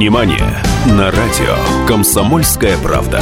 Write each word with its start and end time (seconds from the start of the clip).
«Синемания» 0.00 0.62
на 0.86 1.10
радио 1.10 1.54
«Комсомольская 1.86 2.78
правда». 2.78 3.20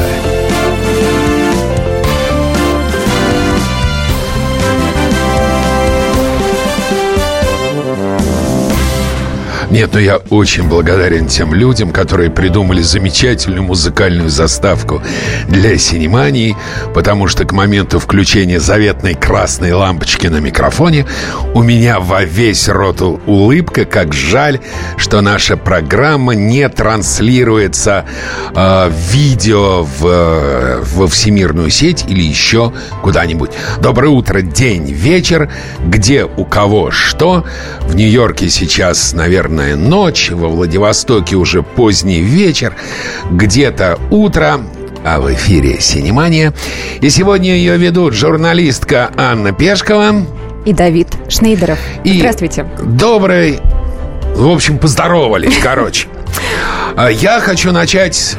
Нет, 9.71 9.90
ну 9.92 9.98
я 9.98 10.16
очень 10.30 10.66
благодарен 10.66 11.26
тем 11.26 11.53
людям, 11.53 11.90
которые 11.90 12.30
придумали 12.30 12.80
замечательную 12.80 13.62
музыкальную 13.62 14.30
заставку 14.30 15.03
для 15.46 15.76
синемании, 15.76 16.56
потому 16.95 17.28
что 17.28 17.45
к 17.45 17.52
моменту 17.52 17.98
включения 17.98 18.60
заветной 18.60 19.14
красной 19.14 19.73
лампочки 19.73 20.26
на 20.26 20.38
микрофоне 20.38 21.04
у 21.52 21.62
меня 21.62 22.00
во 22.00 22.24
весь 22.24 22.66
рот 22.70 23.02
улыбка, 23.02 23.84
как 23.84 24.14
жаль, 24.14 24.60
что 24.96 25.20
наша 25.20 25.59
программа 25.59 26.34
не 26.34 26.66
транслируется 26.70 28.06
э, 28.54 28.90
видео 29.12 29.82
в, 29.82 30.80
во 30.82 31.09
всемирную 31.09 31.68
сеть 31.68 32.06
или 32.09 32.23
еще 32.23 32.73
куда-нибудь. 33.02 33.50
Доброе 33.82 34.09
утро, 34.09 34.40
день, 34.40 34.90
вечер, 34.90 35.50
где 35.84 36.24
у 36.24 36.46
кого 36.46 36.90
что. 36.90 37.45
В 37.82 37.95
Нью-Йорке 37.95 38.48
сейчас, 38.48 39.12
наверное, 39.12 39.57
темная 39.58 39.74
ночь, 39.74 40.30
во 40.30 40.46
Владивостоке 40.48 41.34
уже 41.34 41.64
поздний 41.64 42.20
вечер, 42.20 42.76
где-то 43.28 43.98
утро, 44.08 44.60
а 45.04 45.20
в 45.20 45.32
эфире 45.34 45.80
«Синемания». 45.80 46.54
И 47.00 47.10
сегодня 47.10 47.56
ее 47.56 47.76
ведут 47.76 48.14
журналистка 48.14 49.10
Анна 49.16 49.52
Пешкова 49.52 50.24
и 50.64 50.72
Давид 50.72 51.08
Шнейдеров. 51.28 51.80
И 52.04 52.18
Здравствуйте. 52.18 52.66
Добрый... 52.84 53.59
В 54.37 54.48
общем, 54.48 54.78
поздоровались, 54.78 55.59
короче. 55.60 56.06
А 56.96 57.10
я 57.10 57.38
хочу 57.40 57.70
начать 57.70 58.37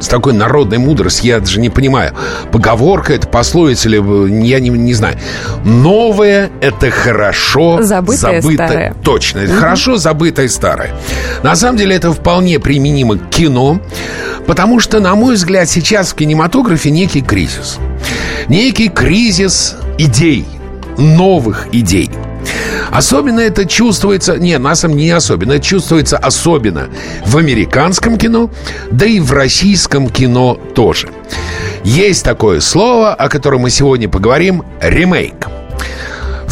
с 0.00 0.08
такой 0.08 0.32
народной 0.32 0.78
мудростью, 0.78 1.26
я 1.26 1.40
даже 1.40 1.60
не 1.60 1.70
понимаю, 1.70 2.14
поговорка 2.52 3.14
это, 3.14 3.26
пословица 3.28 3.88
или, 3.88 3.96
я 4.44 4.60
не, 4.60 4.70
не 4.70 4.94
знаю. 4.94 5.16
Новое— 5.64 6.50
это 6.60 6.90
хорошо 6.90 7.82
забытое, 7.82 8.40
забытое 8.40 8.66
старое. 8.66 8.94
Точно, 9.02 9.38
это 9.40 9.52
угу. 9.52 9.60
хорошо 9.60 9.96
забытое 9.96 10.48
старое. 10.48 10.94
На 11.42 11.56
самом 11.56 11.78
деле 11.78 11.96
это 11.96 12.12
вполне 12.12 12.58
применимо 12.58 13.16
к 13.16 13.30
кино, 13.30 13.80
потому 14.46 14.80
что, 14.80 15.00
на 15.00 15.14
мой 15.14 15.34
взгляд, 15.34 15.68
сейчас 15.68 16.12
в 16.12 16.14
кинематографе 16.14 16.90
некий 16.90 17.22
кризис. 17.22 17.78
Некий 18.48 18.88
кризис 18.88 19.76
идей, 19.98 20.46
новых 20.98 21.68
идей– 21.72 22.10
Особенно 22.90 23.40
это 23.40 23.66
чувствуется, 23.66 24.38
не, 24.38 24.58
на 24.58 24.74
самом 24.74 24.96
деле 24.96 25.06
не 25.06 25.12
особенно, 25.12 25.52
это 25.52 25.64
чувствуется 25.64 26.16
особенно 26.16 26.88
в 27.24 27.36
американском 27.36 28.18
кино, 28.18 28.50
да 28.90 29.06
и 29.06 29.20
в 29.20 29.32
российском 29.32 30.08
кино 30.08 30.58
тоже. 30.74 31.08
Есть 31.84 32.24
такое 32.24 32.60
слово, 32.60 33.14
о 33.14 33.28
котором 33.28 33.62
мы 33.62 33.70
сегодня 33.70 34.08
поговорим, 34.08 34.64
ремейк. 34.80 35.46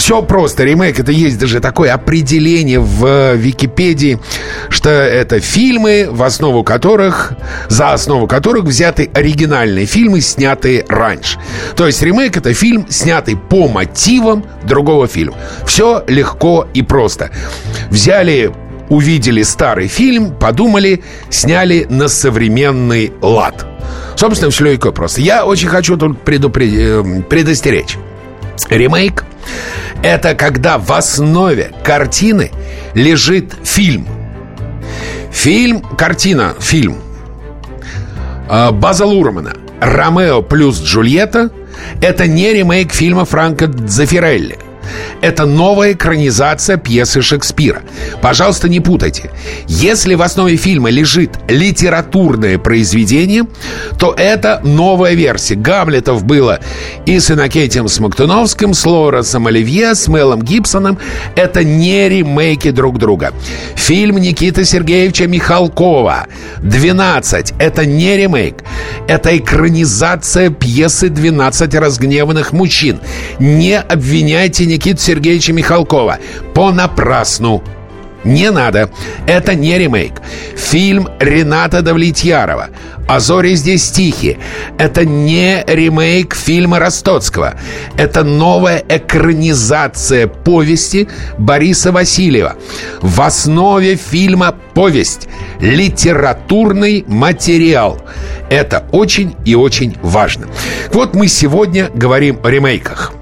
Все 0.05 0.21
просто. 0.21 0.65
Ремейк 0.65 1.01
это 1.01 1.13
есть 1.13 1.39
даже 1.39 1.61
такое 1.61 1.95
определение 1.95 2.79
в 2.79 3.07
э, 3.07 3.37
Википедии, 3.39 4.19
что 4.69 4.91
это 4.91 5.41
фильмы, 5.41 6.09
в 6.11 6.23
основу 6.23 6.63
которых, 6.63 7.33
за 7.71 7.95
основу 7.95 8.27
которых 8.27 8.65
взяты 8.65 9.11
оригинальные 9.15 9.87
фильмы, 9.87 10.21
снятые 10.21 10.85
раньше. 10.91 11.39
То 11.75 11.87
есть 11.87 12.03
ремейк 12.03 12.37
это 12.37 12.53
фильм, 12.53 12.85
снятый 12.91 13.35
по 13.35 13.67
мотивам 13.67 14.45
другого 14.65 15.07
фильма. 15.07 15.39
Все 15.65 16.05
легко 16.07 16.69
и 16.75 16.83
просто. 16.83 17.31
Взяли 17.89 18.53
увидели 18.91 19.43
старый 19.43 19.89
фильм, 19.89 20.35
подумали, 20.35 21.03
сняли 21.31 21.87
на 21.89 22.09
современный 22.09 23.11
лад. 23.23 23.65
Собственно, 24.17 24.51
все 24.51 24.65
легко 24.65 24.93
просто. 24.93 25.23
Я 25.23 25.47
очень 25.47 25.69
хочу 25.69 25.97
тут 25.97 26.21
предупред... 26.21 26.75
Э, 26.75 27.23
предостеречь. 27.27 27.97
Ремейк– 28.69 29.25
это 30.05 30.35
когда 30.35 30.77
в 30.77 30.93
основе 30.93 31.73
картины 31.83 32.51
лежит 32.95 33.55
фильм. 33.65 34.07
Фильм, 35.33 35.81
картина, 35.81 36.55
фильм. 36.61 36.99
А, 38.49 38.71
База 38.71 39.07
Лурмана 39.07 39.55
«Ромео 39.81 40.43
плюс 40.43 40.81
Джульетта»– 40.81 41.51
это 42.03 42.27
не 42.27 42.53
ремейк 42.53 42.93
фильма 42.93 43.25
Франка 43.25 43.67
Дзефирелли– 43.67 44.59
это 45.21 45.47
новая 45.47 45.93
экранизация 45.93 46.77
пьесы 46.77 47.23
Шекспира. 47.23 47.83
Пожалуйста, 48.21 48.69
не 48.69 48.81
путайте. 48.81 49.31
Если 49.67 50.15
в 50.15 50.23
основе 50.23 50.57
фильма 50.57 50.91
лежит 50.91 51.31
литературное 51.49 52.59
произведение, 52.59 53.45
то 53.99 54.15
это 54.17 54.61
новая 54.65 55.15
версия. 55.15 55.55
Гамлетов 55.55 56.25
было 56.25 56.61
и 57.07 57.19
с 57.19 57.31
Иннокентием 57.31 57.89
Смоктуновским, 57.89 58.75
с 58.75 58.85
Лоренсом 58.85 59.47
Оливье, 59.47 59.95
с 59.95 60.09
Мелом 60.09 60.43
Гибсоном. 60.43 60.99
Это 61.37 61.65
не 61.65 62.09
ремейки 62.09 62.71
друг 62.71 62.99
друга. 62.99 63.33
Фильм 63.77 64.19
Никиты 64.19 64.65
Сергеевича 64.65 65.27
Михалкова 65.27 66.27
«12»— 66.61 67.55
это 67.59 67.87
не 67.87 68.17
ремейк. 68.17 68.65
Это 69.09 69.37
экранизация 69.37 70.51
пьесы 70.51 71.09
«12 71.09 71.79
разгневанных 71.79 72.53
мужчин». 72.53 73.01
Не 73.39 73.79
обвиняйте 73.79 74.67
Никиту 74.75 75.01
Сергеевича 75.01 75.53
Михалкова. 75.53 76.19
Понапрасну. 76.53 77.63
Не 78.25 78.51
надо. 78.51 78.91
Это 79.27 79.55
не 79.55 79.79
ремейк. 79.79 80.21
Фильм 80.57 81.09
Рената 81.21 81.81
Давлетьярова. 81.81 82.71
«А 83.07 83.21
зори 83.21 83.55
здесь 83.55 83.91
тихие». 83.91 84.39
Это 84.79 85.05
не 85.05 85.63
ремейк 85.67 86.35
фильма 86.35 86.79
Ростоцкого. 86.79 87.55
Это 87.99 88.25
новая 88.25 88.83
экранизация 88.89 90.27
повести 90.27 91.09
Бориса 91.39 91.93
Васильева. 91.93 92.57
В 93.03 93.21
основе 93.21 93.97
фильма 93.97 94.57
повесть. 94.73 95.29
Литературный 95.61 97.05
материал. 97.07 98.01
Это 98.49 98.87
очень 98.91 99.37
и 99.45 99.55
очень 99.55 99.97
важно. 100.03 100.49
Вот 100.93 101.15
мы 101.15 101.29
сегодня 101.29 101.91
говорим 101.95 102.41
о 102.43 102.49
ремейках. 102.49 103.13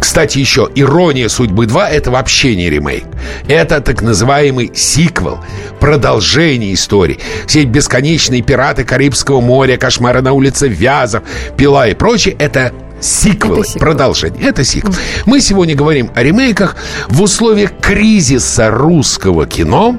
Кстати, 0.00 0.38
еще 0.38 0.68
«Ирония 0.74 1.28
судьбы 1.28 1.66
2»— 1.66 1.88
это 1.90 2.10
вообще 2.10 2.56
не 2.56 2.68
ремейк. 2.68 3.04
Это 3.46 3.80
так 3.80 4.02
называемый 4.02 4.70
сиквел, 4.74 5.38
продолжение 5.80 6.74
истории. 6.74 7.18
Все 7.46 7.64
бесконечные 7.64 8.42
«Пираты 8.42 8.84
Карибского 8.84 9.40
моря», 9.40 9.76
«Кошмары 9.76 10.22
на 10.22 10.32
улице 10.32 10.68
Вязов», 10.68 11.22
«Пила» 11.56 11.86
и 11.88 11.94
прочее— 11.94 12.36
это 12.38 12.72
сиквелы, 13.00 13.60
это 13.60 13.68
сиквел. 13.68 13.80
продолжение. 13.80 14.42
Это 14.42 14.64
сиквел. 14.64 14.94
Мы 15.24 15.40
сегодня 15.40 15.74
говорим 15.74 16.10
о 16.14 16.22
ремейках 16.22 16.76
в 17.08 17.22
условиях 17.22 17.70
кризиса 17.80 18.70
русского 18.70 19.46
кино. 19.46 19.98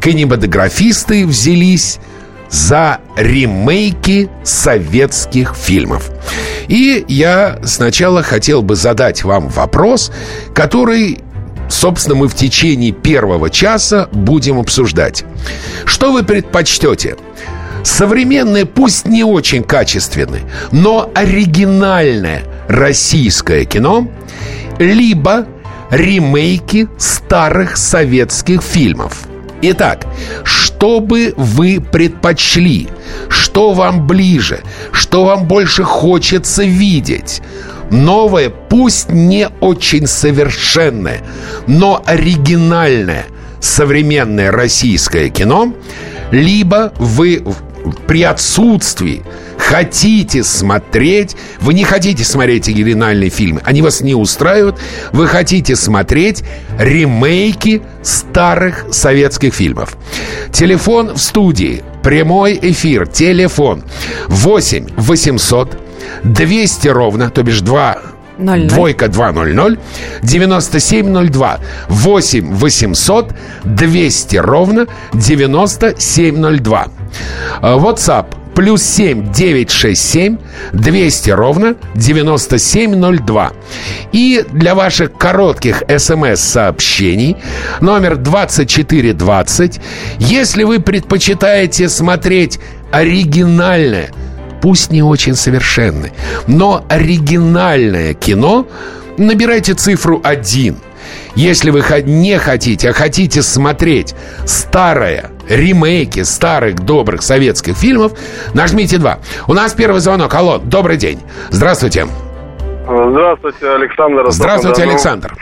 Кинематографисты 0.00 1.26
взялись 1.26 1.98
за 2.50 2.98
ремейки 3.16 4.30
советских 4.42 5.54
фильмов. 5.54 6.10
И 6.68 7.04
я 7.08 7.58
сначала 7.64 8.22
хотел 8.22 8.62
бы 8.62 8.76
задать 8.76 9.24
вам 9.24 9.48
вопрос, 9.48 10.12
который 10.54 11.20
собственно, 11.68 12.16
мы 12.16 12.28
в 12.28 12.34
течение 12.34 12.92
первого 12.92 13.50
часа 13.50 14.08
будем 14.12 14.58
обсуждать. 14.58 15.24
Что 15.84 16.12
вы 16.12 16.22
предпочтете? 16.22 17.16
Современное, 17.84 18.64
пусть 18.64 19.06
не 19.06 19.22
очень 19.22 19.62
качественное, 19.62 20.42
но 20.72 21.10
оригинальное 21.14 22.42
российское 22.68 23.64
кино, 23.64 24.08
либо 24.78 25.46
ремейки 25.90 26.88
старых 26.98 27.76
советских 27.76 28.62
фильмов. 28.62 29.27
Итак, 29.62 30.06
что 30.44 31.00
бы 31.00 31.34
вы 31.36 31.80
предпочли? 31.80 32.88
Что 33.28 33.72
вам 33.72 34.06
ближе? 34.06 34.60
Что 34.92 35.24
вам 35.24 35.46
больше 35.46 35.82
хочется 35.82 36.62
видеть? 36.62 37.42
Новое, 37.90 38.50
пусть 38.50 39.10
не 39.10 39.48
очень 39.60 40.06
совершенное, 40.06 41.22
но 41.66 42.02
оригинальное 42.04 43.26
современное 43.60 44.52
российское 44.52 45.30
кино, 45.30 45.72
либо 46.30 46.92
вы 46.98 47.42
при 48.06 48.22
отсутствии 48.22 49.22
хотите 49.56 50.42
смотреть, 50.44 51.36
вы 51.60 51.74
не 51.74 51.84
хотите 51.84 52.24
смотреть 52.24 52.68
оригинальные 52.68 53.30
фильмы, 53.30 53.60
они 53.64 53.82
вас 53.82 54.00
не 54.00 54.14
устраивают, 54.14 54.78
вы 55.12 55.26
хотите 55.26 55.76
смотреть 55.76 56.44
ремейки 56.78 57.82
старых 58.02 58.86
советских 58.90 59.54
фильмов. 59.54 59.96
Телефон 60.52 61.14
в 61.14 61.18
студии, 61.18 61.82
прямой 62.02 62.58
эфир, 62.60 63.06
телефон 63.06 63.84
8 64.28 64.88
800 64.96 65.78
200 66.24 66.88
ровно, 66.88 67.30
то 67.30 67.42
бишь 67.42 67.60
2 67.60 67.98
00. 68.38 68.68
Двойка 68.68 69.08
200 69.08 69.78
9702. 70.22 71.60
8 71.88 72.54
800 72.54 73.34
200 73.64 74.36
ровно 74.36 74.86
9702. 75.12 76.88
Э, 77.62 77.76
WhatsApp 77.76 78.26
плюс 78.58 78.82
7 78.82 79.32
967 79.32 80.38
200 80.72 81.30
ровно 81.30 81.76
9702. 81.94 83.52
И 84.10 84.44
для 84.50 84.74
ваших 84.74 85.12
коротких 85.12 85.84
смс-сообщений 85.96 87.36
номер 87.80 88.16
2420. 88.16 89.80
Если 90.18 90.64
вы 90.64 90.80
предпочитаете 90.80 91.88
смотреть 91.88 92.58
оригинальное, 92.90 94.10
пусть 94.60 94.90
не 94.90 95.04
очень 95.04 95.36
совершенное, 95.36 96.10
но 96.48 96.84
оригинальное 96.88 98.14
кино, 98.14 98.66
набирайте 99.18 99.74
цифру 99.74 100.20
1. 100.24 100.76
Если 101.36 101.70
вы 101.70 101.84
не 102.06 102.38
хотите, 102.38 102.90
а 102.90 102.92
хотите 102.92 103.42
смотреть 103.42 104.16
старое, 104.46 105.30
ремейки 105.48 106.22
старых 106.22 106.76
добрых 106.76 107.22
советских 107.22 107.76
фильмов, 107.76 108.12
нажмите 108.54 108.98
2. 108.98 109.18
У 109.48 109.54
нас 109.54 109.74
первый 109.74 110.00
звонок. 110.00 110.34
Алло, 110.34 110.58
добрый 110.58 110.96
день. 110.96 111.20
Здравствуйте. 111.50 112.06
Здравствуйте, 112.86 113.70
Александр. 113.70 114.30
Здравствуйте, 114.30 114.82
Александр. 114.82 115.34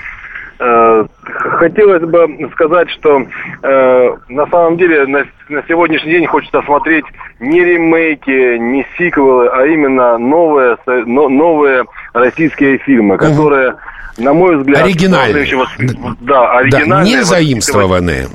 Э, 0.59 1.05
хотелось 1.23 2.03
бы 2.03 2.51
сказать, 2.55 2.91
что 2.91 3.27
э, 3.63 4.17
на 4.29 4.47
самом 4.47 4.79
деле 4.79 5.07
на, 5.07 5.25
на 5.51 5.63
сегодняшний 5.69 6.13
день 6.13 6.27
хочется 6.27 6.63
смотреть 6.63 7.05
не 7.41 7.63
ремейки, 7.63 8.57
не 8.57 8.87
сиквелы, 8.97 9.49
а 9.49 9.67
именно 9.67 10.17
новые, 10.17 10.79
но, 10.87 11.29
новые 11.29 11.85
российские 12.15 12.79
фильмы, 12.79 13.19
которые, 13.19 13.73
угу. 13.73 13.79
на 14.19 14.33
мой 14.33 14.57
взгляд... 14.57 14.83
Оригинальные. 14.83 15.47
Да, 16.23 16.53
оригинальные. 16.53 16.89
Да, 16.89 17.03
не 17.05 17.23
заимствованные. 17.23 18.29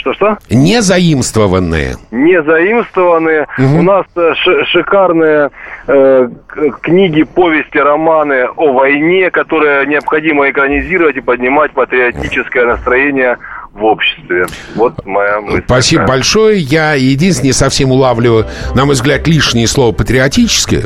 Что-что? 0.00 0.38
Не 0.48 0.80
заимствованные. 0.80 1.96
Не 2.10 2.42
заимствованные. 2.42 3.46
Угу. 3.58 3.78
У 3.78 3.82
нас 3.82 4.06
э, 4.16 4.32
шикарные 4.72 5.50
э, 5.86 6.28
книги, 6.80 7.22
повести, 7.22 7.76
романы 7.76 8.46
о 8.56 8.72
войне, 8.72 9.30
которые 9.30 9.86
необходимо 9.86 10.48
экранизировать 10.48 11.16
и 11.16 11.20
поднимать 11.20 11.72
патриотическое 11.72 12.64
настроение 12.64 13.36
в 13.74 13.84
обществе. 13.84 14.46
Вот 14.74 15.04
моя 15.04 15.42
мысль. 15.42 15.62
Спасибо 15.66 16.02
такая. 16.02 16.16
большое. 16.16 16.58
Я 16.58 16.94
единственное 16.94 17.52
совсем 17.52 17.92
улавливаю, 17.92 18.46
на 18.74 18.86
мой 18.86 18.94
взгляд, 18.94 19.28
лишнее 19.28 19.66
слово 19.66 19.92
патриотическое. 19.92 20.84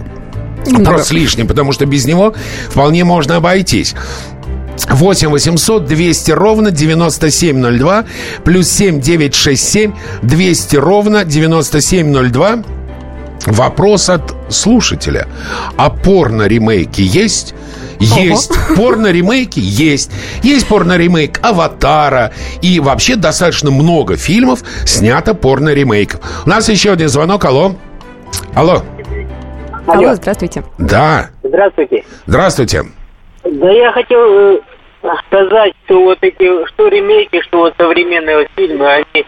Ну, 0.66 0.84
Просто 0.84 1.14
лишнее, 1.14 1.46
потому 1.46 1.72
что 1.72 1.86
без 1.86 2.06
него 2.06 2.34
вполне 2.70 3.04
можно 3.04 3.36
обойтись. 3.36 3.94
8 4.76 5.28
800 5.28 5.84
200 5.86 6.32
ровно 6.32 6.70
9702 6.70 8.04
плюс 8.44 8.68
7 8.68 9.00
967 9.00 9.92
200 10.22 10.76
ровно 10.76 11.24
9702 11.24 12.64
Вопрос 13.46 14.08
от 14.08 14.34
слушателя. 14.48 15.26
А 15.76 15.90
порно-ремейки 15.90 17.02
есть? 17.02 17.54
Есть. 18.00 18.52
Порно-ремейки 18.76 19.60
есть. 19.60 20.10
Есть 20.42 20.66
порно-ремейк 20.66 21.40
«Аватара». 21.42 22.32
И 22.62 22.80
вообще 22.80 23.16
достаточно 23.16 23.70
много 23.70 24.16
фильмов 24.16 24.62
снято 24.86 25.34
порно-ремейков. 25.34 26.20
У 26.46 26.48
нас 26.48 26.68
еще 26.68 26.92
один 26.92 27.08
звонок. 27.08 27.44
Алло. 27.44 27.76
Алло. 28.54 28.82
Алло, 29.86 30.14
здравствуйте. 30.14 30.64
Да. 30.78 31.28
Здравствуйте. 31.42 32.04
Здравствуйте. 32.26 32.84
Да 33.44 33.70
я 33.70 33.92
хотел 33.92 34.56
э, 34.56 34.60
сказать, 35.26 35.74
что 35.84 36.00
вот 36.00 36.18
эти, 36.22 36.66
что 36.66 36.88
ремейки, 36.88 37.42
что 37.42 37.58
вот 37.58 37.74
современные 37.76 38.38
вот 38.38 38.48
фильмы, 38.56 38.86
они, 38.86 39.26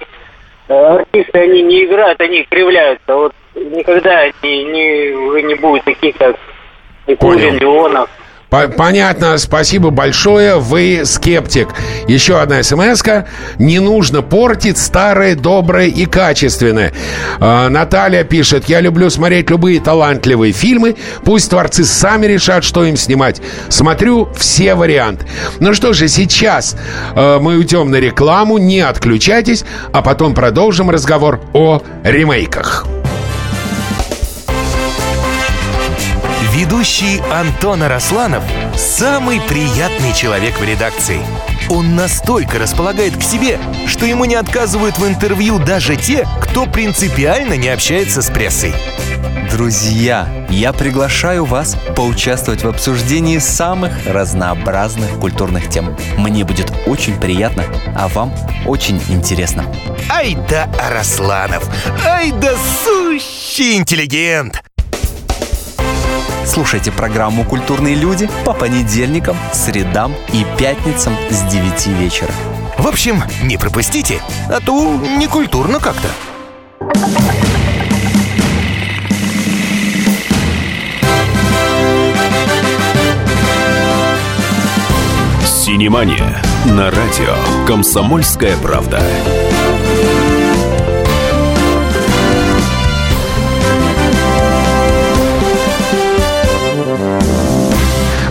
э, 0.69 0.75
артисты, 0.75 1.39
они 1.39 1.63
не 1.63 1.85
играют, 1.85 2.21
они 2.21 2.45
кривляются. 2.45 3.15
Вот 3.15 3.35
никогда 3.55 4.21
они 4.21 4.65
не, 4.65 5.11
уже 5.11 5.43
не 5.43 5.55
будет 5.55 5.85
таких, 5.85 6.17
как 6.17 6.37
Никулин, 7.07 7.59
Леонов. 7.59 8.09
Понятно, 8.49 9.39
спасибо 9.39 9.91
большое. 9.91 10.59
Вы 10.59 11.03
скептик. 11.05 11.69
Еще 12.07 12.41
одна 12.41 12.63
смс 12.63 13.03
-ка. 13.03 13.25
Не 13.59 13.81
нужно 13.81 14.23
портить 14.23 14.79
старое, 14.79 15.35
доброе 15.35 15.89
и 15.89 16.07
качественное. 16.07 16.93
Э, 17.41 17.69
Наталья 17.69 18.23
пишет, 18.23 18.69
я 18.69 18.81
люблю 18.81 19.11
смотреть 19.11 19.51
любые 19.51 19.81
талантливые 19.81 20.53
фильмы. 20.53 20.95
Пусть 21.25 21.51
творцы 21.51 21.85
сами 21.85 22.27
решат, 22.27 22.63
что 22.63 22.85
им 22.85 22.97
снимать. 22.97 23.43
Смотрю 23.69 24.29
все 24.37 24.75
варианты. 24.75 25.27
Ну 25.59 25.75
что 25.75 25.93
же, 25.93 26.07
сейчас 26.07 26.77
э, 27.17 27.39
мы 27.41 27.57
уйдем 27.57 27.91
на 27.91 27.97
рекламу. 27.97 28.59
Не 28.59 28.81
отключайтесь, 28.81 29.65
а 29.93 30.03
потом 30.03 30.35
продолжим 30.35 30.89
разговор 30.91 31.41
о 31.53 31.83
ремейках. 32.05 32.87
Ведущий 36.57 37.21
Антон 37.31 37.83
Арасланов– 37.83 38.43
самый 38.77 39.43
приятный 39.43 40.15
человек 40.15 40.59
в 40.59 40.65
редакции. 40.65 41.21
Он 41.69 41.95
настолько 41.95 42.59
располагает 42.59 43.15
к 43.15 43.23
себе, 43.23 43.59
что 43.87 44.07
ему 44.07 44.25
не 44.25 44.37
отказывают 44.37 44.97
в 44.97 45.07
интервью 45.07 45.59
даже 45.59 45.97
те, 45.97 46.27
кто 46.41 46.65
принципиально 46.65 47.59
не 47.59 47.69
общается 47.69 48.23
с 48.23 48.31
прессой. 48.31 48.73
Друзья, 49.51 50.47
я 50.49 50.73
приглашаю 50.73 51.45
вас 51.45 51.77
поучаствовать 51.95 52.65
в 52.65 52.69
обсуждении 52.69 53.37
самых 53.37 54.07
разнообразных 54.07 55.11
культурных 55.19 55.69
тем. 55.69 55.95
Мне 56.17 56.45
будет 56.45 56.73
очень 56.87 57.21
приятно, 57.21 57.65
а 57.95 58.09
вам 58.09 58.35
очень 58.65 58.99
интересно. 59.11 59.67
Ай 60.09 60.39
да 60.49 60.71
Арасланов! 60.81 61.69
Ай 62.07 62.33
да 62.33 62.55
сущий 62.83 63.77
интеллигент! 63.77 64.63
Слушайте 66.47 66.93
программу 66.93 67.45
«Культурные 67.45 67.97
люди» 67.97 68.31
по 68.45 68.55
понедельникам, 68.55 69.37
средам 69.53 70.15
и 70.33 70.47
пятницам 70.57 71.13
с 71.29 71.43
9 71.53 71.87
вечера. 71.99 72.33
В 72.79 72.87
общем, 72.87 73.23
не 73.43 73.57
пропустите, 73.57 74.23
а 74.49 74.61
то 74.61 74.95
не 75.19 75.27
культурно 75.27 75.81
как-то. 75.81 76.09
Синемания 85.45 86.41
на 86.65 86.91
радио 86.93 87.35
«Комсомольская 87.67 88.57
правда». 88.59 89.03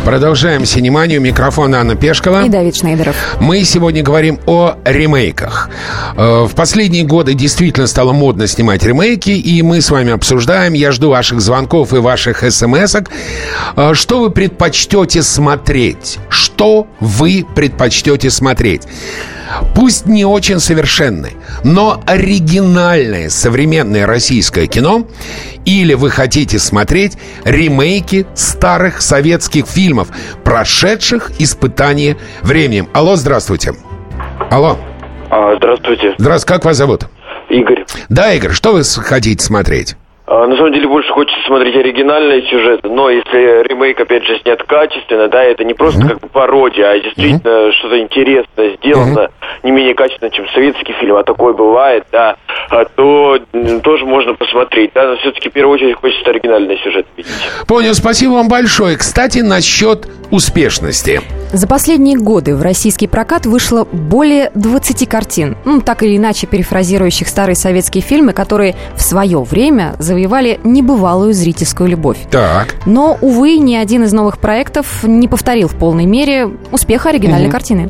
Продолжаем 0.05 0.65
синеманию. 0.65 1.19
Микрофон 1.19 1.73
Анна 1.73 1.95
Пешкова. 1.95 2.45
И 2.45 2.49
Давид 2.49 2.75
Шнейдеров. 2.75 3.15
Мы 3.39 3.63
сегодня 3.63 4.03
говорим 4.03 4.39
о 4.45 4.75
ремейках. 4.85 5.71
Э, 6.15 6.43
в 6.43 6.53
последние 6.53 7.03
годы 7.03 7.33
действительно 7.33 7.87
стало 7.87 8.13
модно 8.13 8.45
снимать 8.45 8.83
ремейки, 8.83 9.31
и 9.31 9.63
мы 9.63 9.81
с 9.81 9.89
вами 9.89 10.11
обсуждаем. 10.11 10.73
Я 10.73 10.91
жду 10.91 11.09
ваших 11.09 11.41
звонков 11.41 11.91
и 11.91 11.97
ваших 11.97 12.43
смс-ок. 12.51 13.09
Э, 13.75 13.95
что 13.95 14.19
вы 14.19 14.29
предпочтете 14.29 15.23
смотреть? 15.23 16.19
Что 16.29 16.85
вы 16.99 17.43
предпочтете 17.55 18.29
смотреть? 18.29 18.83
Пусть 19.73 20.05
не 20.05 20.25
очень 20.25 20.59
совершенное, 20.59 21.33
но 21.63 22.01
оригинальное 22.05 23.29
современное 23.29 24.05
российское 24.05 24.67
кино 24.67 25.07
или 25.65 25.93
вы 25.95 26.09
хотите 26.11 26.59
смотреть 26.59 27.17
ремейки 27.43 28.25
старых 28.35 29.01
советских 29.01 29.65
фильмов, 29.67 29.94
прошедших 30.43 31.31
испытания 31.39 32.17
временем. 32.41 32.89
Алло, 32.93 33.15
здравствуйте. 33.15 33.73
Алло. 34.51 34.77
А, 35.29 35.55
здравствуйте. 35.57 36.15
Здравствуйте, 36.17 36.53
как 36.53 36.65
вас 36.65 36.77
зовут? 36.77 37.05
Игорь. 37.49 37.85
Да, 38.09 38.33
Игорь, 38.33 38.51
что 38.51 38.73
вы 38.73 38.83
хотите 38.83 39.43
смотреть? 39.43 39.95
А, 40.27 40.47
на 40.47 40.55
самом 40.55 40.73
деле 40.73 40.87
больше 40.87 41.11
хочется 41.13 41.39
смотреть 41.45 41.75
оригинальные 41.75 42.43
сюжеты, 42.49 42.89
но 42.89 43.09
если 43.09 43.67
ремейк, 43.67 43.99
опять 43.99 44.25
же, 44.25 44.39
снят 44.39 44.61
качественно, 44.63 45.27
да, 45.27 45.43
это 45.43 45.63
не 45.63 45.75
просто 45.75 46.01
mm-hmm. 46.01 46.07
как 46.09 46.19
бы 46.19 46.27
пародия, 46.29 46.89
а 46.89 46.99
действительно 46.99 47.47
mm-hmm. 47.47 47.71
что-то 47.73 47.99
интересное 47.99 48.75
сделано, 48.77 49.19
mm-hmm. 49.19 49.29
не 49.63 49.71
менее 49.71 49.93
качественно, 49.93 50.31
чем 50.31 50.47
советский 50.49 50.93
фильм, 50.93 51.15
а 51.15 51.23
такое 51.23 51.53
бывает, 51.53 52.05
да, 52.11 52.37
а, 52.69 52.85
то 52.85 53.37
тоже 53.83 54.05
можно 54.05 54.33
посмотреть, 54.33 54.91
да, 54.95 55.09
но 55.09 55.17
все-таки 55.17 55.49
в 55.49 55.53
первую 55.53 55.75
очередь 55.75 55.95
хочется 55.95 56.27
оригинальный 56.31 56.79
сюжет 56.79 57.05
видеть. 57.15 57.31
Понял, 57.67 57.93
спасибо 57.93 58.31
вам 58.31 58.47
большое. 58.47 58.97
Кстати, 58.97 59.39
насчет 59.39 60.07
успешности. 60.31 61.21
За 61.53 61.67
последние 61.67 62.17
годы 62.17 62.55
в 62.55 62.61
российский 62.61 63.07
прокат 63.07 63.45
вышло 63.45 63.85
более 63.85 64.51
20 64.55 65.07
картин, 65.07 65.55
ну, 65.63 65.79
так 65.79 66.03
или 66.03 66.17
иначе 66.17 66.47
перефразирующих 66.47 67.27
старые 67.27 67.55
советские 67.55 68.01
фильмы, 68.01 68.33
которые 68.33 68.75
в 68.95 69.01
свое 69.01 69.41
время 69.41 69.95
завоевали 69.99 70.59
небывалую 70.63 71.33
зрительскую 71.33 71.89
любовь. 71.89 72.17
Так. 72.29 72.75
Но, 72.85 73.17
увы, 73.21 73.57
ни 73.57 73.75
один 73.75 74.03
из 74.03 74.11
новых 74.11 74.39
проектов 74.39 75.03
не 75.03 75.27
повторил 75.27 75.67
в 75.67 75.75
полной 75.75 76.05
мере 76.05 76.49
успеха 76.71 77.09
оригинальной 77.09 77.49
картины. 77.49 77.89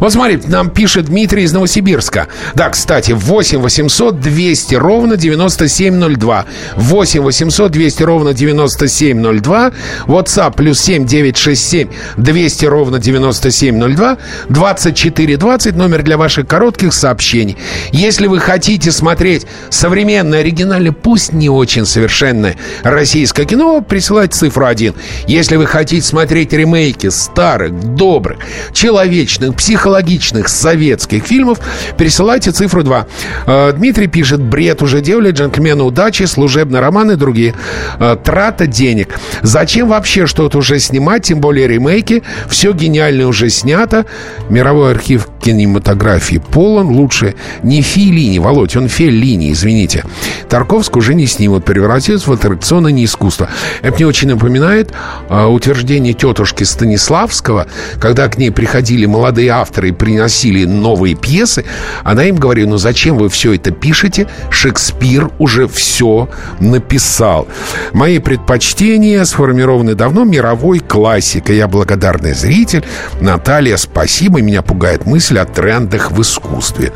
Вот 0.00 0.12
смотри, 0.12 0.40
нам 0.46 0.70
пишет 0.70 1.06
Дмитрий 1.06 1.42
из 1.42 1.52
Новосибирска. 1.52 2.28
Да, 2.54 2.70
кстати, 2.70 3.12
8 3.12 3.58
800 3.58 4.20
200 4.20 4.74
ровно 4.76 5.16
9702. 5.16 6.44
8 6.76 7.20
800 7.20 7.72
200 7.72 8.02
ровно 8.02 8.32
9702. 8.32 9.72
WhatsApp 10.06 10.54
плюс 10.56 10.80
7 10.80 11.04
967 11.04 11.81
200 12.16 12.66
ровно 12.66 12.98
9702. 12.98 14.18
2420 14.48 15.76
номер 15.76 16.02
для 16.02 16.16
ваших 16.16 16.46
коротких 16.46 16.92
сообщений. 16.92 17.56
Если 17.92 18.26
вы 18.26 18.40
хотите 18.40 18.90
смотреть 18.92 19.46
современное, 19.70 20.40
оригинальное, 20.40 20.92
пусть 20.92 21.32
не 21.32 21.48
очень 21.48 21.86
совершенное 21.86 22.56
российское 22.82 23.44
кино, 23.44 23.80
присылайте 23.80 24.36
цифру 24.36 24.66
1. 24.66 24.94
Если 25.26 25.56
вы 25.56 25.66
хотите 25.66 26.06
смотреть 26.06 26.52
ремейки 26.52 27.08
старых, 27.08 27.94
добрых, 27.94 28.38
человечных, 28.72 29.56
психологичных, 29.56 30.48
советских 30.48 31.24
фильмов, 31.24 31.58
присылайте 31.96 32.50
цифру 32.50 32.82
2. 32.82 33.06
Э, 33.46 33.72
Дмитрий 33.72 34.06
пишет, 34.06 34.42
бред 34.42 34.82
уже 34.82 35.00
делали, 35.00 35.30
джентльмены 35.30 35.82
удачи, 35.82 36.24
служебный 36.24 36.80
роман 36.80 37.10
и 37.10 37.16
другие. 37.16 37.54
Э, 37.98 38.16
Трата 38.22 38.66
денег. 38.66 39.18
Зачем 39.42 39.88
вообще 39.88 40.26
что-то 40.26 40.58
уже 40.58 40.78
снимать, 40.78 41.24
тем 41.24 41.40
более 41.40 41.61
ремейки? 41.66 42.22
Все 42.48 42.72
гениально 42.72 43.26
уже 43.26 43.50
снято. 43.50 44.06
Мировой 44.48 44.90
архив 44.90 45.28
кинематографии 45.42 46.38
полон. 46.38 46.88
Лучше 46.88 47.34
не 47.62 47.82
Филини, 47.82 48.38
Володь, 48.38 48.76
он 48.76 48.88
Феллини, 48.88 49.52
извините. 49.52 50.04
Тарковск 50.48 50.96
уже 50.96 51.14
не 51.14 51.26
снимут, 51.26 51.64
превратится 51.64 52.30
в 52.30 52.32
аттракционное 52.32 52.92
не 52.92 53.04
искусство. 53.04 53.48
Это 53.82 53.96
мне 53.96 54.06
очень 54.06 54.28
напоминает 54.28 54.92
э, 55.28 55.44
утверждение 55.44 56.12
тетушки 56.12 56.64
Станиславского, 56.64 57.66
когда 58.00 58.28
к 58.28 58.38
ней 58.38 58.50
приходили 58.50 59.06
молодые 59.06 59.50
авторы 59.50 59.88
и 59.88 59.92
приносили 59.92 60.64
новые 60.64 61.14
пьесы, 61.14 61.64
она 62.04 62.24
им 62.24 62.36
говорила, 62.36 62.70
ну 62.70 62.76
зачем 62.78 63.18
вы 63.18 63.28
все 63.28 63.54
это 63.54 63.72
пишете? 63.72 64.28
Шекспир 64.50 65.30
уже 65.38 65.66
все 65.66 66.28
написал. 66.60 67.48
Мои 67.92 68.18
предпочтения 68.18 69.24
сформированы 69.24 69.94
давно 69.94 70.24
мировой 70.24 70.78
классикой. 70.78 71.56
Я 71.56 71.66
благодарный 71.66 72.34
зритель. 72.34 72.84
Наталья, 73.20 73.76
спасибо. 73.76 74.40
Меня 74.40 74.62
пугает 74.62 75.06
мысль 75.06 75.31
о 75.38 75.44
трендах 75.44 76.10
в 76.10 76.20
искусстве. 76.20 76.92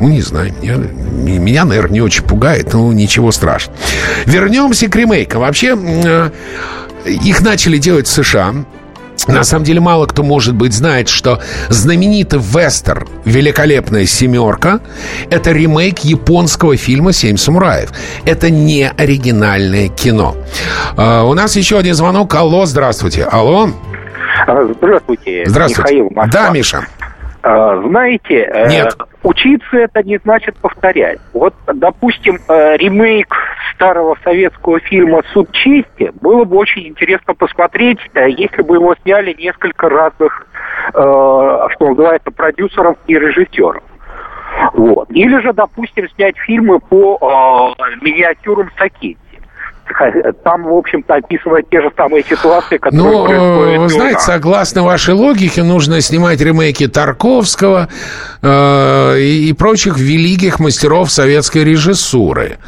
Ну, 0.00 0.08
не 0.08 0.22
знаю, 0.22 0.52
меня, 0.60 0.76
меня, 1.38 1.64
наверное, 1.64 1.94
не 1.94 2.00
очень 2.00 2.24
пугает, 2.24 2.72
но 2.74 2.92
ничего 2.92 3.30
страшного. 3.32 3.78
Вернемся 4.26 4.88
к 4.88 4.96
ремейкам. 4.96 5.40
Вообще, 5.40 5.76
э, 5.76 6.30
их 7.06 7.40
начали 7.42 7.78
делать 7.78 8.06
в 8.06 8.10
США. 8.10 8.54
На 9.28 9.44
самом 9.44 9.64
деле 9.64 9.80
мало 9.80 10.06
кто, 10.06 10.22
может 10.22 10.54
быть, 10.54 10.74
знает, 10.74 11.08
что 11.08 11.40
знаменитый 11.68 12.40
вестер 12.40 13.06
«Великолепная 13.24 14.04
семерка»— 14.04 14.80
это 15.30 15.52
ремейк 15.52 16.00
японского 16.00 16.76
фильма 16.76 17.12
«Семь 17.12 17.36
самураев». 17.36 17.90
Это 18.26 18.50
не 18.50 18.90
оригинальное 18.90 19.88
кино. 19.88 20.36
А, 20.96 21.22
у 21.22 21.32
нас 21.32 21.56
еще 21.56 21.78
один 21.78 21.94
звонок. 21.94 22.34
Алло, 22.34 22.66
здравствуйте. 22.66 23.24
Алло. 23.24 23.70
Здравствуйте, 24.46 25.44
Здравствуйте. 25.46 25.94
Михаил 25.94 26.10
Москва. 26.10 26.42
Да, 26.42 26.50
Миша. 26.50 26.86
А, 27.46 27.76
Знаете, 27.82 28.48
э, 28.50 28.68
Нет. 28.70 28.96
учиться 29.22 29.76
это 29.76 30.02
не 30.02 30.16
значит 30.16 30.56
повторять. 30.56 31.18
Вот, 31.34 31.52
допустим, 31.66 32.38
э, 32.48 32.76
ремейк 32.78 33.36
старого 33.74 34.16
советского 34.24 34.80
фильма 34.80 35.20
«Суд 35.34 35.52
чести» 35.52 36.10
было 36.22 36.44
бы 36.44 36.56
очень 36.56 36.88
интересно 36.88 37.34
посмотреть, 37.34 37.98
э, 38.14 38.30
если 38.30 38.62
бы 38.62 38.76
его 38.76 38.94
сняли 39.02 39.34
несколько 39.38 39.90
разных, 39.90 40.46
что 40.90 41.70
называется, 41.80 42.30
продюсеров 42.30 42.96
и 43.06 43.14
режиссеров. 43.14 43.82
Вот. 44.72 45.10
Или 45.10 45.40
же, 45.40 45.52
допустим, 45.52 46.08
снять 46.10 46.36
фильмы 46.38 46.80
по 46.80 47.74
э, 47.78 48.04
миниатюрам 48.04 48.70
Сакетти. 48.78 49.18
Там, 50.44 50.64
в 50.64 50.74
общем-то, 50.74 51.14
описывают 51.14 51.68
те 51.70 51.80
же 51.80 51.90
самые 51.96 52.24
ситуации, 52.24 52.78
которые 52.78 53.02
Ну, 53.02 53.24
происходят 53.24 53.72
и 53.72 53.74
э, 53.74 53.78
у 53.78 53.88
знаете, 53.88 54.20
согласно 54.20 54.82
вашей 54.82 55.14
логике, 55.14 55.62
нужно 55.62 56.00
снимать 56.00 56.40
ремейки 56.40 56.86
Тарковского 56.88 57.88
э, 58.42 59.18
и, 59.18 59.48
и 59.48 59.52
прочих 59.52 59.98
великих 59.98 60.60
мастеров 60.60 61.10
советской 61.10 61.64
режиссуры. 61.64 62.58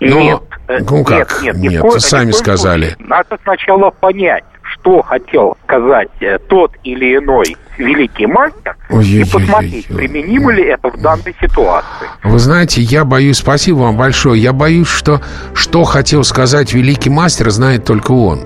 Но- 0.00 0.20
Нет, 0.20 0.40
э, 0.68 0.78
ну 0.80 1.04
как? 1.04 1.42
Нет, 1.42 1.56
нет, 1.56 1.72
Нет, 1.72 1.84
в 1.84 2.00
сами 2.00 2.32
сказали. 2.32 2.96
Надо 2.98 3.38
сначала 3.42 3.90
понять, 3.90 4.44
что 4.86 5.02
хотел 5.02 5.56
сказать 5.64 6.08
э, 6.20 6.38
тот 6.48 6.70
или 6.84 7.16
иной 7.16 7.56
великий 7.76 8.26
мастер, 8.26 8.76
и 8.88 8.94
Ой-ой-ой-ой-ой. 8.94 9.30
посмотреть, 9.30 9.86
применимо 9.88 10.52
ли 10.52 10.62
это 10.64 10.90
в 10.90 11.00
данной 11.00 11.34
ситуации. 11.40 12.08
Вы 12.22 12.38
знаете, 12.38 12.82
я 12.82 13.04
боюсь, 13.04 13.38
спасибо 13.38 13.78
вам 13.78 13.96
большое, 13.96 14.40
я 14.40 14.52
боюсь, 14.52 14.86
что 14.86 15.20
что 15.54 15.82
хотел 15.82 16.22
сказать 16.22 16.72
великий 16.72 17.10
мастер, 17.10 17.50
знает 17.50 17.84
только 17.84 18.12
он. 18.12 18.42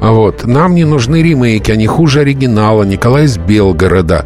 Вот. 0.00 0.44
Нам 0.44 0.74
не 0.76 0.84
нужны 0.84 1.20
ремейки, 1.22 1.72
они 1.72 1.86
хуже 1.86 2.20
оригинала. 2.20 2.84
Николай 2.84 3.24
из 3.24 3.36
Белгорода. 3.36 4.24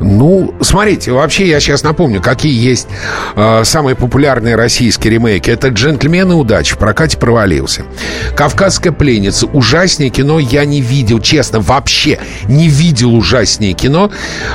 Ну, 0.00 0.54
смотрите, 0.60 1.12
вообще 1.12 1.48
я 1.48 1.60
сейчас 1.60 1.82
напомню, 1.82 2.20
какие 2.20 2.52
есть 2.52 2.88
э, 3.36 3.62
самые 3.64 3.96
популярные 3.96 4.56
российские 4.56 5.14
ремейки. 5.14 5.50
Это 5.50 5.68
«Джентльмены 5.68 6.34
удачи», 6.34 6.74
в 6.74 6.78
прокате 6.78 7.18
провалился. 7.18 7.82
«Кавказская 8.36 8.92
пленница», 8.92 9.46
ужаснее 9.46 10.10
кино 10.10 10.38
я 10.38 10.64
не 10.64 10.80
видел, 10.80 11.20
честно, 11.20 11.60
вообще 11.60 12.18
не 12.48 12.68
видел 12.68 13.14
ужаснее 13.14 13.72
кино. 13.72 14.10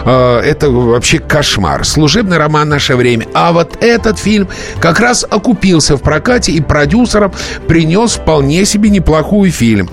Э, 0.06 0.40
это 0.40 0.70
вообще 0.70 1.20
кошмар. 1.20 1.86
«Служебный 1.86 2.38
роман 2.38 2.70
«Наше 2.70 2.96
время». 2.96 3.26
А 3.34 3.52
вот 3.52 3.78
этот 3.82 4.20
фильм 4.20 4.48
как 4.80 5.00
раз 5.00 5.26
окупился 5.30 5.96
в 5.96 6.02
прокате 6.02 6.52
и 6.52 6.62
продюсером 6.62 7.32
принес 7.68 8.14
вполне 8.14 8.66
себе 8.66 8.90
неплохой 8.90 9.50
фильм. 9.50 9.90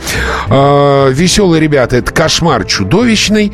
Э, 0.49 1.11
«Веселые 1.13 1.61
ребята»— 1.61 1.97
это 1.99 2.13
кошмар 2.13 2.65
чудовищный. 2.65 3.53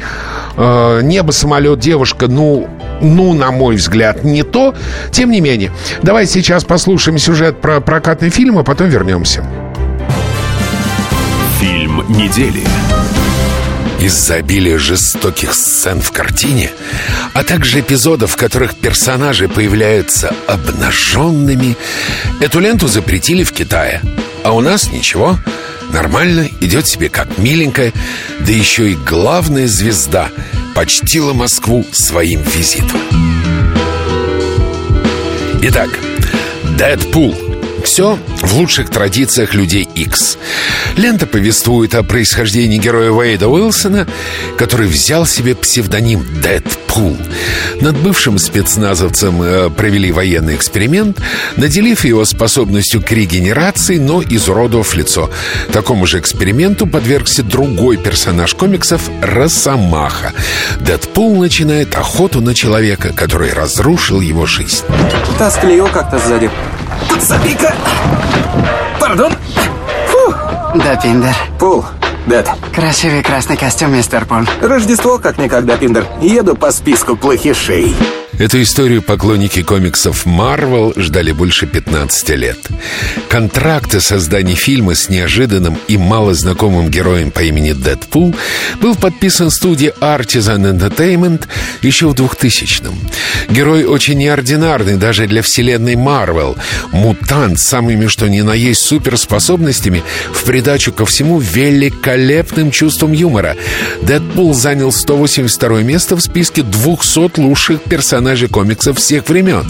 Э, 0.56 1.00
«Небо, 1.02 1.32
самолет, 1.32 1.78
девушка», 1.78 2.28
ну, 2.28 2.68
ну, 3.00 3.32
на 3.34 3.50
мой 3.50 3.76
взгляд, 3.76 4.24
не 4.24 4.42
то. 4.42 4.74
Тем 5.10 5.30
не 5.30 5.40
менее, 5.40 5.72
давайте 6.02 6.32
сейчас 6.32 6.64
послушаем 6.64 7.18
сюжет 7.18 7.60
про 7.60 7.80
прокатный 7.80 8.30
фильм, 8.30 8.58
а 8.58 8.62
потом 8.62 8.88
вернемся. 8.88 9.44
Фильм 11.60 12.04
недели. 12.08 12.62
Из-за 14.00 14.34
обилия 14.34 14.78
жестоких 14.78 15.54
сцен 15.54 16.00
в 16.00 16.10
картине, 16.10 16.70
а 17.34 17.44
также 17.44 17.80
эпизодов, 17.80 18.32
в 18.32 18.36
которых 18.36 18.74
персонажи 18.74 19.48
появляются 19.48 20.34
обнаженными, 20.48 21.76
эту 22.40 22.58
ленту 22.58 22.88
запретили 22.88 23.44
в 23.44 23.52
Китае. 23.52 24.00
А 24.44 24.52
у 24.52 24.60
нас 24.60 24.90
ничего, 24.90 25.38
нормально, 25.92 26.48
идет 26.60 26.86
себе 26.86 27.08
как 27.08 27.38
миленькая, 27.38 27.92
да 28.40 28.52
еще 28.52 28.90
и 28.90 28.94
главная 28.94 29.68
звезда 29.68 30.30
почтила 30.74 31.32
Москву 31.32 31.86
своим 31.92 32.42
визитом. 32.42 33.00
Итак, 35.62 35.90
Дэдпул. 36.76 37.51
Все 37.84 38.18
в 38.40 38.54
лучших 38.54 38.90
традициях 38.90 39.54
людей 39.54 39.88
X. 39.94 40.38
Лента 40.96 41.26
повествует 41.26 41.94
о 41.94 42.02
происхождении 42.02 42.78
героя 42.78 43.10
Уэйда 43.10 43.48
Уилсона, 43.48 44.06
который 44.56 44.86
взял 44.86 45.26
себе 45.26 45.54
псевдоним 45.54 46.24
Дэдпул. 46.42 47.16
Над 47.80 47.96
бывшим 47.96 48.38
спецназовцем 48.38 49.42
э, 49.42 49.70
провели 49.70 50.12
военный 50.12 50.54
эксперимент, 50.54 51.20
наделив 51.56 52.04
его 52.04 52.24
способностью 52.24 53.02
к 53.02 53.10
регенерации, 53.10 53.98
но 53.98 54.22
изуродовав 54.22 54.94
лицо. 54.94 55.30
Такому 55.72 56.06
же 56.06 56.18
эксперименту 56.18 56.86
подвергся 56.86 57.42
другой 57.42 57.96
персонаж 57.96 58.54
комиксов 58.54 59.02
Росомаха. 59.20 60.32
Дэдпул 60.80 61.36
начинает 61.36 61.94
охоту 61.94 62.40
на 62.40 62.54
человека, 62.54 63.12
который 63.12 63.52
разрушил 63.52 64.20
его 64.20 64.46
жизнь. 64.46 64.84
Тоскливо 65.38 65.88
как-то 65.88 66.18
сзади. 66.18 66.50
Подсоби-ка! 67.08 67.71
Пардон? 68.98 69.32
Да, 70.74 70.96
Пиндер. 70.96 71.34
Пул, 71.58 71.84
Дэд. 72.26 72.48
Красивый 72.74 73.22
красный 73.22 73.56
костюм, 73.56 73.94
мистер 73.94 74.24
Пон. 74.24 74.48
Рождество 74.60 75.18
как 75.18 75.38
никогда, 75.38 75.76
Пиндер. 75.76 76.06
Еду 76.20 76.54
по 76.56 76.70
списку 76.70 77.16
плохишей. 77.16 77.94
Эту 78.38 78.62
историю 78.62 79.02
поклонники 79.02 79.62
комиксов 79.62 80.26
Marvel 80.26 80.98
ждали 80.98 81.32
больше 81.32 81.66
15 81.66 82.30
лет. 82.30 82.58
Контракт 83.28 83.94
о 83.94 84.00
создании 84.00 84.54
фильма 84.54 84.94
с 84.94 85.08
неожиданным 85.08 85.78
и 85.86 85.96
малознакомым 85.96 86.88
героем 86.88 87.30
по 87.30 87.40
имени 87.40 87.72
Дэдпул 87.72 88.34
был 88.80 88.96
подписан 88.96 89.50
студией 89.50 89.92
Artisan 90.00 90.76
Entertainment 90.76 91.46
еще 91.82 92.08
в 92.08 92.14
2000-м. 92.14 92.98
Герой 93.50 93.84
очень 93.84 94.18
неординарный 94.18 94.96
даже 94.96 95.26
для 95.26 95.42
вселенной 95.42 95.94
Marvel. 95.94 96.58
Мутант 96.90 97.60
с 97.60 97.64
самыми 97.64 98.06
что 98.06 98.28
ни 98.28 98.40
на 98.40 98.54
есть 98.54 98.80
суперспособностями 98.80 100.02
в 100.32 100.42
придачу 100.44 100.92
ко 100.92 101.04
всему 101.06 101.38
великолепным 102.16 102.70
чувством 102.70 103.12
юмора. 103.12 103.56
Дэдпул 104.02 104.54
занял 104.54 104.92
182 104.92 105.82
место 105.82 106.16
в 106.16 106.20
списке 106.20 106.62
200 106.62 107.40
лучших 107.40 107.82
персонажей 107.82 108.48
комиксов 108.48 108.98
всех 108.98 109.28
времен. 109.28 109.64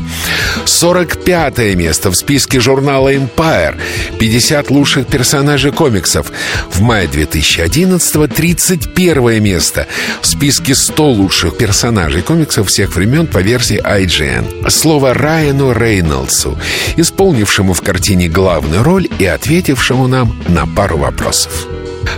45 0.65 1.59
место 1.77 2.11
в 2.11 2.17
списке 2.17 2.61
журнала 2.61 3.13
Empire. 3.13 3.77
50 4.19 4.71
лучших 4.71 5.07
персонажей 5.07 5.73
комиксов. 5.73 6.33
В 6.71 6.81
мае 6.81 7.09
2011 7.09 8.35
31 8.35 9.43
место 9.43 9.87
в 10.21 10.27
списке 10.27 10.75
100 10.75 11.11
лучших 11.11 11.57
персонажей 11.57 12.23
комиксов 12.23 12.69
всех 12.69 12.95
времен 12.95 13.27
по 13.27 13.39
версии 13.39 13.81
IGN. 13.81 14.71
Слово 14.71 15.15
Райану 15.15 15.73
Рейнольдсу, 15.73 16.59
исполнившему 16.97 17.73
в 17.73 17.83
картине 17.83 18.29
главную 18.29 18.83
роль 18.83 19.09
и 19.19 19.27
ответившему 19.27 20.07
нам 20.07 20.37
на 20.49 20.67
пару 20.67 20.99
вопросов. 20.99 21.67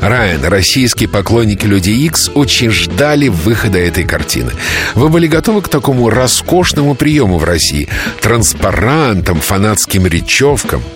Райан, 0.00 0.44
российские 0.44 1.08
поклонники 1.08 1.66
Людей 1.66 1.96
Икс 2.06 2.30
очень 2.34 2.70
ждали 2.70 3.28
выхода 3.28 3.78
этой 3.78 4.04
картины. 4.04 4.52
Вы 4.94 5.08
были 5.08 5.26
готовы 5.26 5.62
к 5.62 5.68
такому 5.68 6.10
роскошному 6.10 6.94
приему 6.94 7.38
в 7.38 7.44
России? 7.44 7.88
Транспарантам, 8.20 9.40
фанатским 9.40 10.06
речевкам– 10.06 10.82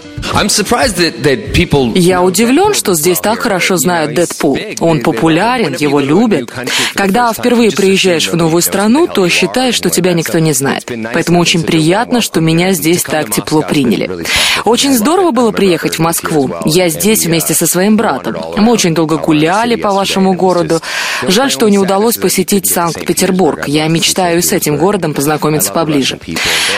я 1.94 2.22
удивлен, 2.22 2.74
что 2.74 2.94
здесь 2.94 3.20
так 3.20 3.40
хорошо 3.40 3.76
знают 3.76 4.14
Дэдпул. 4.14 4.58
Он 4.80 5.00
популярен, 5.00 5.74
его 5.78 6.00
любят. 6.00 6.50
Когда 6.94 7.32
впервые 7.32 7.70
приезжаешь 7.70 8.28
в 8.28 8.36
новую 8.36 8.62
страну, 8.62 9.06
то 9.06 9.28
считаешь, 9.28 9.74
что 9.74 9.90
тебя 9.90 10.12
никто 10.12 10.38
не 10.38 10.52
знает. 10.52 10.90
Поэтому 11.12 11.40
очень 11.40 11.62
приятно, 11.62 12.20
что 12.20 12.40
меня 12.40 12.72
здесь 12.72 13.02
так 13.02 13.30
тепло 13.30 13.62
приняли. 13.62 14.24
Очень 14.64 14.94
здорово 14.94 15.30
было 15.30 15.50
приехать 15.50 15.96
в 15.96 15.98
Москву. 16.00 16.50
Я 16.64 16.88
здесь 16.88 17.26
вместе 17.26 17.54
со 17.54 17.66
своим 17.66 17.96
братом. 17.96 18.36
Мы 18.56 18.72
очень 18.72 18.94
долго 18.94 19.16
гуляли 19.16 19.76
по 19.76 19.92
вашему 19.92 20.34
городу. 20.34 20.80
Жаль, 21.26 21.50
что 21.50 21.68
не 21.68 21.78
удалось 21.78 22.16
посетить 22.16 22.68
Санкт-Петербург. 22.68 23.66
Я 23.66 23.88
мечтаю 23.88 24.42
с 24.42 24.52
этим 24.52 24.76
городом 24.76 25.14
познакомиться 25.14 25.72
поближе. 25.72 26.18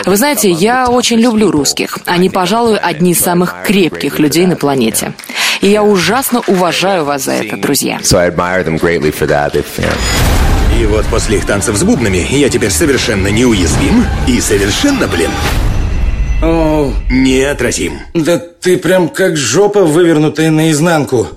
Вы 0.07 0.17
знаете, 0.17 0.51
я 0.51 0.89
очень 0.89 1.19
люблю 1.19 1.51
русских. 1.51 1.99
Они, 2.07 2.31
пожалуй, 2.31 2.79
одни 2.79 3.13
из 3.13 3.21
самых 3.31 3.63
крепких 3.65 4.19
людей 4.19 4.47
на 4.47 4.57
планете. 4.57 5.13
И 5.61 5.69
я 5.69 5.85
ужасно 5.85 6.43
уважаю 6.49 7.05
вас 7.05 7.25
за 7.25 7.33
это, 7.33 7.57
друзья. 7.57 8.01
И 10.81 10.85
вот 10.87 11.05
после 11.07 11.37
их 11.37 11.47
танцев 11.47 11.77
с 11.77 11.85
бубнами 11.85 12.27
я 12.31 12.49
теперь 12.49 12.71
совершенно 12.71 13.29
неуязвим 13.29 14.05
и 14.27 14.41
совершенно, 14.41 15.07
блин, 15.07 15.31
О, 16.43 16.93
неотразим. 17.09 18.01
Да 18.15 18.39
ты 18.39 18.79
прям 18.79 19.09
как 19.09 19.37
жопа, 19.37 19.85
вывернутая 19.85 20.51
наизнанку. 20.51 21.29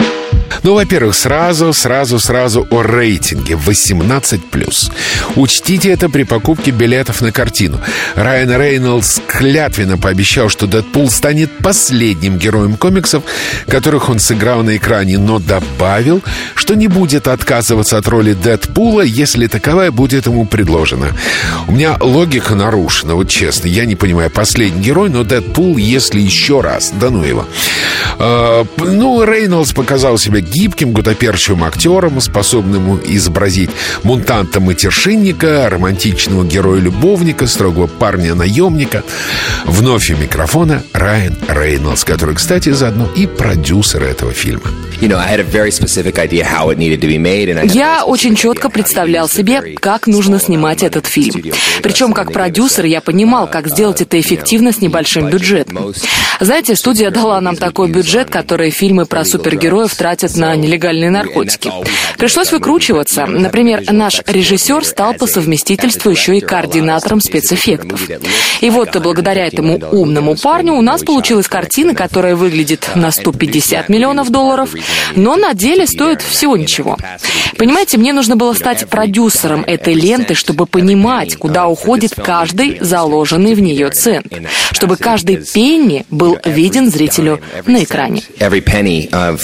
Ну, 0.61 0.75
во-первых, 0.75 1.15
сразу, 1.15 1.73
сразу, 1.73 2.19
сразу 2.19 2.67
о 2.69 2.83
рейтинге 2.83 3.55
18+. 3.55 4.91
Учтите 5.35 5.89
это 5.89 6.09
при 6.09 6.23
покупке 6.23 6.71
билетов 6.71 7.21
на 7.21 7.31
картину. 7.31 7.79
Райан 8.15 8.51
Рейнольдс 8.51 9.19
клятвенно 9.25 9.97
пообещал, 9.97 10.49
что 10.49 10.67
Дэдпул 10.67 11.09
станет 11.09 11.49
последним 11.57 12.37
героем 12.37 12.75
комиксов, 12.75 13.23
которых 13.67 14.09
он 14.09 14.19
сыграл 14.19 14.63
на 14.63 14.77
экране, 14.77 15.17
но 15.17 15.39
добавил, 15.39 16.21
что 16.55 16.75
не 16.75 16.87
будет 16.87 17.27
отказываться 17.27 17.97
от 17.97 18.07
роли 18.07 18.33
Дэдпула, 18.33 19.01
если 19.01 19.47
таковая 19.47 19.91
будет 19.91 20.27
ему 20.27 20.45
предложена. 20.45 21.07
У 21.67 21.71
меня 21.71 21.97
логика 21.99 22.55
нарушена, 22.55 23.15
вот 23.15 23.29
честно. 23.29 23.67
Я 23.67 23.85
не 23.85 23.95
понимаю, 23.95 24.29
последний 24.29 24.81
герой, 24.81 25.09
но 25.09 25.23
Дэдпул, 25.23 25.77
если 25.77 26.19
еще 26.19 26.61
раз, 26.61 26.91
да 26.99 27.09
ну 27.09 27.23
его. 27.23 27.47
Э, 28.19 28.63
ну, 28.77 29.23
Рейнольдс 29.23 29.73
показал 29.73 30.17
себя 30.17 30.41
гибким, 30.43 30.91
гутоперчивым 30.91 31.63
актером, 31.63 32.21
способным 32.21 32.99
изобразить 33.05 33.69
мутанта-матершинника, 34.03 35.69
романтичного 35.69 36.43
героя-любовника, 36.45 37.47
строгого 37.47 37.87
парня-наемника. 37.87 39.03
Вновь 39.65 40.09
у 40.11 40.15
микрофона 40.15 40.83
Райан 40.93 41.35
Рейнольдс, 41.47 42.03
который, 42.03 42.35
кстати, 42.35 42.69
заодно 42.69 43.07
и 43.15 43.27
продюсер 43.27 44.03
этого 44.03 44.33
фильма. 44.33 44.69
Я 47.73 48.05
очень 48.05 48.35
четко 48.35 48.69
представлял 48.69 49.27
себе, 49.27 49.75
как 49.79 50.07
нужно 50.07 50.39
снимать 50.39 50.83
этот 50.83 51.07
фильм. 51.07 51.43
Причем, 51.81 52.13
как 52.13 52.31
продюсер, 52.31 52.85
я 52.85 53.01
понимал, 53.01 53.47
как 53.47 53.67
сделать 53.67 54.01
это 54.01 54.19
эффективно 54.19 54.71
с 54.71 54.79
небольшим 54.79 55.29
бюджетом. 55.29 55.93
Знаете, 56.43 56.75
студия 56.75 57.09
дала 57.09 57.39
нам 57.39 57.55
такой 57.55 57.89
бюджет, 57.89 58.29
который 58.29 58.69
фильмы 58.69 59.05
про 59.05 59.23
супергероев 59.23 59.95
тратят 59.95 60.35
на 60.35 60.53
нелегальные 60.57 61.09
наркотики. 61.09 61.71
Пришлось 62.17 62.51
выкручиваться. 62.51 63.25
Например, 63.25 63.81
наш 63.89 64.21
режиссер 64.25 64.83
стал 64.83 65.13
по 65.13 65.25
совместительству 65.25 66.11
еще 66.11 66.37
и 66.37 66.41
координатором 66.41 67.21
спецэффектов. 67.21 68.09
И 68.59 68.69
вот 68.69 68.93
благодаря 69.01 69.47
этому 69.47 69.79
умному 69.91 70.35
парню 70.35 70.73
у 70.73 70.81
нас 70.81 71.03
получилась 71.03 71.47
картина, 71.47 71.95
которая 71.95 72.35
выглядит 72.35 72.89
на 72.93 73.11
150 73.11 73.87
миллионов 73.87 74.29
долларов, 74.29 74.71
но 75.15 75.37
на 75.37 75.53
деле 75.53 75.87
стоит 75.87 76.21
всего 76.21 76.57
ничего. 76.57 76.97
Понимаете, 77.57 77.97
мне 77.97 78.11
нужно 78.11 78.35
было 78.35 78.51
стать 78.51 78.89
продюсером 78.89 79.63
этой 79.63 79.93
ленты, 79.93 80.33
чтобы 80.33 80.65
понимать, 80.65 81.37
куда 81.37 81.67
уходит 81.67 82.15
каждый 82.15 82.79
заложенный 82.81 83.53
в 83.53 83.61
нее 83.61 83.91
цент, 83.91 84.33
чтобы 84.73 84.97
каждый 84.97 85.37
пенни 85.37 86.05
был 86.09 86.32
виден 86.45 86.89
зрителю 86.89 87.39
на 87.65 87.83
экране. 87.83 88.23
Uh, 88.39 89.37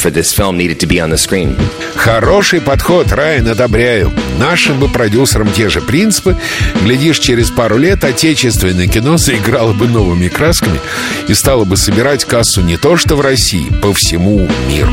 Хороший 1.96 2.62
подход, 2.62 3.12
Райан, 3.12 3.48
одобряю. 3.48 4.12
Нашим 4.40 4.80
бы 4.80 4.88
продюсерам 4.88 5.52
те 5.52 5.70
же 5.70 5.82
принципы. 5.82 6.38
Глядишь, 6.82 7.20
через 7.20 7.52
пару 7.52 7.78
лет 7.78 8.04
отечественное 8.04 8.88
кино 8.88 9.18
заиграло 9.18 9.74
бы 9.74 9.88
новыми 9.88 10.28
красками 10.28 10.80
и 11.28 11.34
стало 11.34 11.66
бы 11.66 11.78
собирать 11.78 12.26
кассу 12.26 12.62
не 12.62 12.78
то 12.78 12.98
что 12.98 13.16
в 13.16 13.22
России, 13.22 13.70
по 13.82 13.94
всему 13.94 14.48
миру. 14.68 14.92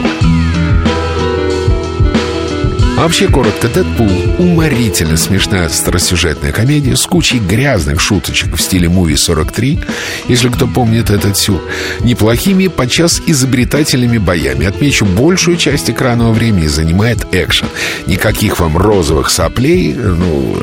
Вообще, 2.96 3.28
коротко, 3.28 3.68
«Дэдпул»— 3.68 4.08
уморительно 4.38 5.18
смешная 5.18 5.66
остросюжетная 5.66 6.50
комедия 6.50 6.96
с 6.96 7.04
кучей 7.04 7.38
грязных 7.38 8.00
шуточек 8.00 8.56
в 8.56 8.60
стиле 8.60 8.88
«Муви 8.88 9.14
43», 9.14 9.84
если 10.28 10.48
кто 10.48 10.66
помнит 10.66 11.10
этот 11.10 11.36
сюр, 11.36 11.62
неплохими, 12.00 12.68
подчас 12.68 13.20
изобретательными 13.26 14.16
боями. 14.16 14.66
Отмечу, 14.66 15.04
большую 15.04 15.58
часть 15.58 15.90
экранного 15.90 16.32
времени 16.32 16.68
занимает 16.68 17.26
экшен. 17.32 17.68
Никаких 18.06 18.60
вам 18.60 18.78
розовых 18.78 19.28
соплей, 19.28 19.92
ну, 19.92 20.56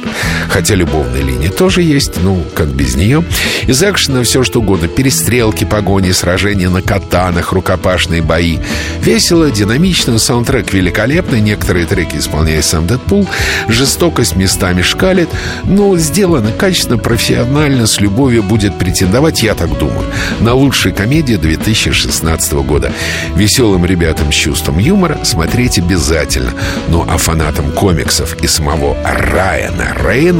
хотя 0.53 0.75
любовная 0.75 1.21
линия 1.21 1.49
тоже 1.49 1.81
есть, 1.81 2.21
ну, 2.21 2.43
как 2.53 2.67
без 2.67 2.95
нее. 2.95 3.23
Из 3.65 3.81
экшена 3.81 4.21
все 4.21 4.43
что 4.43 4.59
угодно. 4.59 4.87
Перестрелки, 4.87 5.63
погони, 5.63 6.11
сражения 6.11 6.69
на 6.69 6.83
катанах, 6.83 7.53
рукопашные 7.53 8.21
бои. 8.21 8.59
Весело, 9.01 9.49
динамично, 9.49 10.19
саундтрек 10.19 10.71
великолепный, 10.71 11.41
некоторые 11.41 11.87
треки 11.87 12.17
исполняет 12.17 12.65
сам 12.65 12.85
Дэдпул. 12.85 13.27
Жестокость 13.67 14.35
местами 14.35 14.83
шкалит, 14.83 15.29
но 15.63 15.97
сделано 15.97 16.51
качественно, 16.51 16.99
профессионально, 16.99 17.87
с 17.87 17.99
любовью 17.99 18.43
будет 18.43 18.77
претендовать, 18.77 19.41
я 19.41 19.55
так 19.55 19.75
думаю, 19.79 20.05
на 20.39 20.53
лучшие 20.53 20.93
комедии 20.93 21.35
2016 21.35 22.53
года. 22.53 22.91
Веселым 23.35 23.85
ребятам 23.85 24.31
с 24.31 24.35
чувством 24.35 24.77
юмора 24.77 25.17
смотреть 25.23 25.79
обязательно. 25.79 26.51
Ну 26.89 27.03
а 27.09 27.17
фанатам 27.17 27.71
комиксов 27.71 28.37
и 28.43 28.45
самого 28.45 28.95
Райана 29.03 29.95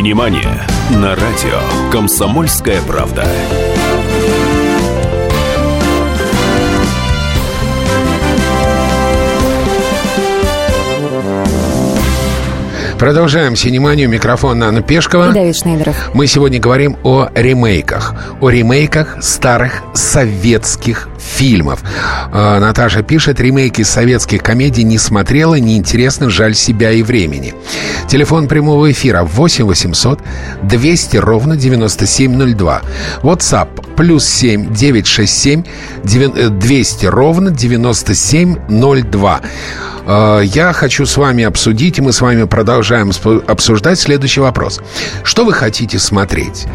Синемания 0.00 0.66
на 0.92 1.14
радио 1.14 1.60
«Комсомольская 1.92 2.80
правда». 2.80 3.26
Продолжаем 12.98 13.56
синеманию. 13.56 14.08
Микрофон 14.08 14.62
Анна 14.62 14.80
Пешкова. 14.80 15.32
И 15.32 15.34
Давид 15.34 15.56
Шнейдеров. 15.56 16.14
Мы 16.14 16.26
сегодня 16.26 16.58
говорим 16.58 16.96
о 17.02 17.28
ремейках. 17.34 18.14
О 18.40 18.48
ремейках 18.48 19.22
старых 19.22 19.82
советских 19.92 21.10
фильмов. 21.30 21.82
Э, 22.32 22.58
Наташа 22.58 23.02
пишет, 23.02 23.40
ремейки 23.40 23.82
советских 23.82 24.42
комедий 24.42 24.82
не 24.84 24.98
смотрела, 24.98 25.54
неинтересно, 25.54 26.28
жаль 26.30 26.54
себя 26.54 26.90
и 26.92 27.02
времени. 27.02 27.54
Телефон 28.08 28.48
прямого 28.48 28.90
эфира 28.90 29.22
8 29.22 29.64
800 29.64 30.20
200 30.62 31.16
ровно 31.18 31.56
9702. 31.56 32.82
WhatsApp 33.22 33.68
плюс 33.96 34.24
7 34.26 34.74
967 34.74 35.62
200 36.58 37.06
ровно 37.06 37.50
9702. 37.50 39.40
Э, 40.06 40.42
Я 40.44 40.72
хочу 40.72 41.06
с 41.06 41.16
вами 41.16 41.44
обсудить, 41.44 41.98
и 41.98 42.02
мы 42.02 42.12
с 42.12 42.20
вами 42.20 42.44
продолжаем 42.44 43.12
обсуждать 43.46 43.98
следующий 43.98 44.40
вопрос. 44.40 44.80
Что 45.22 45.44
вы 45.44 45.52
хотите 45.52 45.98
смотреть? 45.98 46.66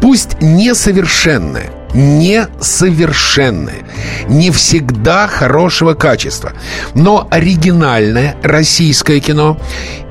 Пусть 0.00 0.40
несовершенное, 0.42 1.70
несовершенное, 1.96 3.86
не 4.28 4.50
всегда 4.50 5.26
хорошего 5.26 5.94
качества, 5.94 6.52
но 6.94 7.26
оригинальное 7.30 8.36
российское 8.42 9.18
кино 9.20 9.58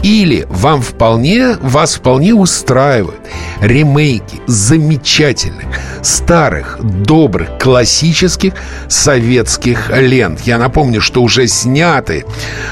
или 0.01 0.45
вам 0.49 0.81
вполне, 0.81 1.57
вас 1.61 1.95
вполне 1.95 2.33
устраивают 2.33 3.19
ремейки 3.59 4.39
замечательных, 4.45 5.65
старых, 6.03 6.77
добрых, 6.81 7.57
классических 7.59 8.53
советских 8.87 9.89
лент. 9.89 10.41
Я 10.41 10.57
напомню, 10.57 11.01
что 11.01 11.23
уже 11.23 11.47
сняты 11.47 12.25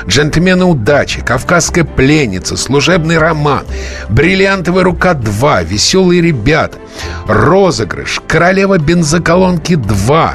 «Джентльмены 0.07 0.65
удачи», 0.65 1.21
«Кавказская 1.21 1.83
пленница», 1.83 2.55
«Служебный 2.55 3.17
роман», 3.17 3.65
«Бриллиантовая 4.09 4.83
рука 4.83 5.13
2», 5.13 5.65
«Веселые 5.65 6.21
ребята», 6.21 6.77
«Розыгрыш», 7.27 8.21
«Королева 8.27 8.77
бензоколонки 9.03 9.73
2», 9.73 10.29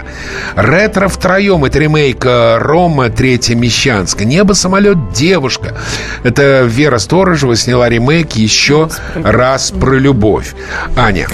«Ретро 0.57 1.09
втроем»— 1.09 1.65
это 1.67 1.79
ремейк 1.79 2.25
э, 2.27 2.59
«Рома. 2.59 3.09
Третья 3.09 3.55
Мещанская», 3.55 4.27
«Небо, 4.27 4.53
самолет, 4.53 5.13
девушка»— 5.13 5.75
это 6.23 6.63
Вера 6.65 6.99
Сторожева 6.99 7.57
сняла 7.57 7.89
ремейк 7.89 8.33
еще 8.33 8.91
раз 9.15 9.71
про 9.71 9.95
любовь. 9.95 10.55
Аня. 10.97 11.27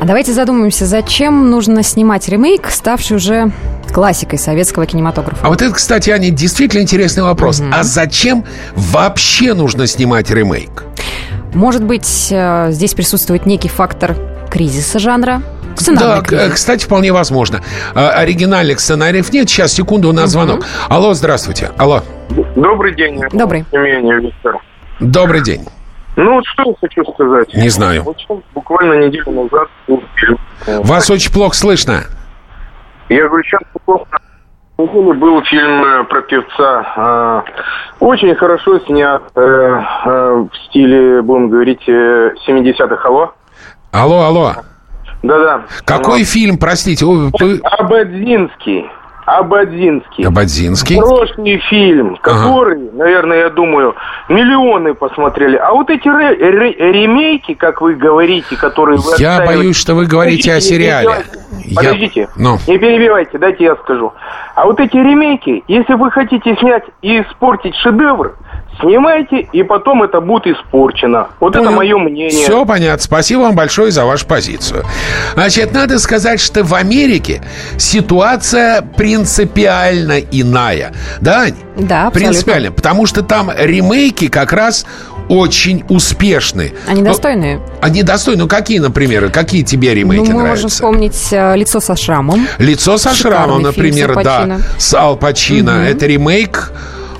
А 0.00 0.04
давайте 0.04 0.32
задумаемся, 0.32 0.86
зачем 0.86 1.50
нужно 1.50 1.82
снимать 1.82 2.28
ремейк, 2.28 2.70
ставший 2.70 3.16
уже 3.16 3.52
классикой 3.92 4.38
советского 4.38 4.86
кинематографа. 4.86 5.44
А 5.44 5.48
вот 5.48 5.62
это, 5.62 5.74
кстати, 5.74 6.10
Аня, 6.10 6.30
действительно 6.30 6.82
интересный 6.82 7.24
вопрос. 7.24 7.60
А 7.72 7.82
зачем 7.82 8.44
вообще 8.74 9.54
нужно 9.54 9.86
снимать 9.86 10.30
ремейк? 10.30 10.84
Может 11.54 11.84
быть, 11.84 12.28
э, 12.30 12.68
здесь 12.70 12.94
присутствует 12.94 13.46
некий 13.46 13.68
фактор 13.68 14.16
кризиса 14.50 14.98
жанра? 14.98 15.42
Да, 15.98 16.20
к- 16.20 16.26
кризис. 16.28 16.54
кстати, 16.54 16.84
вполне 16.84 17.12
возможно. 17.12 17.60
А, 17.94 18.10
Оригинальных 18.10 18.80
сценариев 18.80 19.32
нет. 19.32 19.48
Сейчас, 19.48 19.72
секунду, 19.72 20.08
у 20.08 20.12
нас 20.12 20.30
звонок. 20.30 20.64
Алло, 20.88 21.14
здравствуйте. 21.14 21.70
Алло. 21.78 22.02
Добрый 22.56 22.94
день. 22.94 23.20
Добрый. 23.32 23.64
Имение, 23.72 24.18
Виктор. 24.20 24.56
Добрый 25.00 25.42
день. 25.42 25.66
Ну, 26.16 26.34
вот 26.34 26.44
что 26.46 26.62
я 26.64 26.74
хочу 26.80 27.04
сказать. 27.12 27.54
Не 27.54 27.68
знаю. 27.70 28.02
Вот 28.02 28.16
буквально 28.54 29.04
неделю 29.06 29.30
назад 29.30 29.68
был 29.88 30.02
фильм. 30.16 30.38
Вас 30.84 31.08
очень 31.10 31.32
плохо 31.32 31.54
слышно. 31.56 32.04
Я 33.08 33.26
говорю, 33.28 33.42
сейчас 33.44 33.60
на 34.78 34.84
неделю 34.84 35.14
был 35.14 35.42
фильм 35.44 35.84
э, 35.84 36.04
про 36.04 36.22
певца. 36.22 36.92
Э, 36.96 37.42
Очень 38.00 38.34
хорошо 38.34 38.78
снят 38.80 39.22
э, 39.34 39.40
э, 39.40 40.46
в 40.50 40.50
стиле, 40.66 41.22
будем 41.22 41.48
говорить, 41.50 41.82
э, 41.88 42.32
70-х. 42.46 43.08
Алло? 43.08 43.32
Алло, 43.92 44.22
алло. 44.24 44.52
Да-да. 45.22 45.62
Какой 45.84 46.24
фильм, 46.24 46.58
простите? 46.58 47.04
Вы- 47.06 47.30
Абадзинский. 47.62 48.86
Абадзинский. 49.24 50.24
Абадзинский? 50.24 50.96
Прошлый 50.98 51.58
фильм, 51.70 52.16
который, 52.20 52.90
наверное, 52.92 53.38
я 53.44 53.50
думаю, 53.50 53.94
миллионы 54.28 54.94
посмотрели. 54.94 55.56
А 55.56 55.70
вот 55.72 55.90
эти 55.90 56.08
ре- 56.08 56.34
ре- 56.34 56.92
ремейки, 56.92 57.54
как 57.54 57.80
вы 57.80 57.94
говорите, 57.94 58.56
которые 58.56 58.98
вы 58.98 59.12
Я 59.18 59.44
боюсь, 59.46 59.76
что 59.76 59.94
вы 59.94 60.06
говорите 60.06 60.50
о 60.50 60.54
Подождите, 60.54 60.74
сериале. 60.74 61.08
Я- 61.08 61.74
Подождите, 61.76 62.28
Ну. 62.36 62.58
не 62.66 62.78
перебивайте, 62.78 63.38
дайте 63.38 63.62
я 63.64 63.76
скажу. 63.76 64.12
А 64.56 64.64
вот 64.66 64.80
эти 64.80 64.96
ремейки, 64.96 65.62
если 65.68 65.94
вы 65.94 66.10
хотите 66.10 66.56
снять 66.56 66.82
и 67.00 67.20
испортить 67.22 67.76
шедевр, 67.76 68.34
снимайте, 68.80 69.46
и 69.52 69.62
потом 69.62 70.02
это 70.02 70.20
будет 70.20 70.46
испорчено. 70.46 71.28
Вот 71.40 71.56
это 71.56 71.70
мое 71.70 71.96
мнение. 71.98 72.30
Все 72.30 72.64
понятно. 72.64 73.02
Спасибо 73.02 73.40
вам 73.40 73.54
большое 73.54 73.90
за 73.90 74.04
вашу 74.04 74.26
позицию. 74.26 74.84
Значит, 75.34 75.72
надо 75.72 75.98
сказать, 75.98 76.40
что 76.40 76.64
в 76.64 76.74
Америке 76.74 77.42
ситуация 77.78 78.82
принципиально 78.82 80.18
иная. 80.18 80.92
Да, 81.20 81.42
Ань? 81.42 81.54
Да, 81.76 82.06
абсолютно. 82.08 82.30
Принципиально. 82.30 82.72
Потому 82.72 83.06
что 83.06 83.22
там 83.22 83.50
ремейки 83.56 84.28
как 84.28 84.52
раз 84.52 84.86
очень 85.28 85.84
успешны. 85.88 86.72
Они 86.86 87.00
Ну, 87.00 87.06
достойные. 87.06 87.60
Они 87.80 88.02
достойны. 88.02 88.42
Ну, 88.42 88.48
какие, 88.48 88.78
например, 88.78 89.30
какие 89.30 89.62
тебе 89.62 89.94
ремейки 89.94 90.28
ну, 90.28 90.36
мы 90.36 90.42
нравятся? 90.42 90.64
можем 90.64 90.70
вспомнить 90.70 91.28
э, 91.32 91.56
«Лицо 91.56 91.80
со 91.80 91.96
шрамом». 91.96 92.46
Лицо 92.58 92.98
со 92.98 93.14
Шикарный 93.14 93.38
шрамом, 93.38 93.72
фильм 93.72 93.96
например, 93.96 94.14
с 94.14 94.16
Аль 94.16 94.24
да, 94.24 94.58
с 94.78 94.94
Ал 94.94 95.16
Пачино. 95.16 95.72
Мгм. 95.72 95.82
Это 95.82 96.06
ремейк 96.06 96.72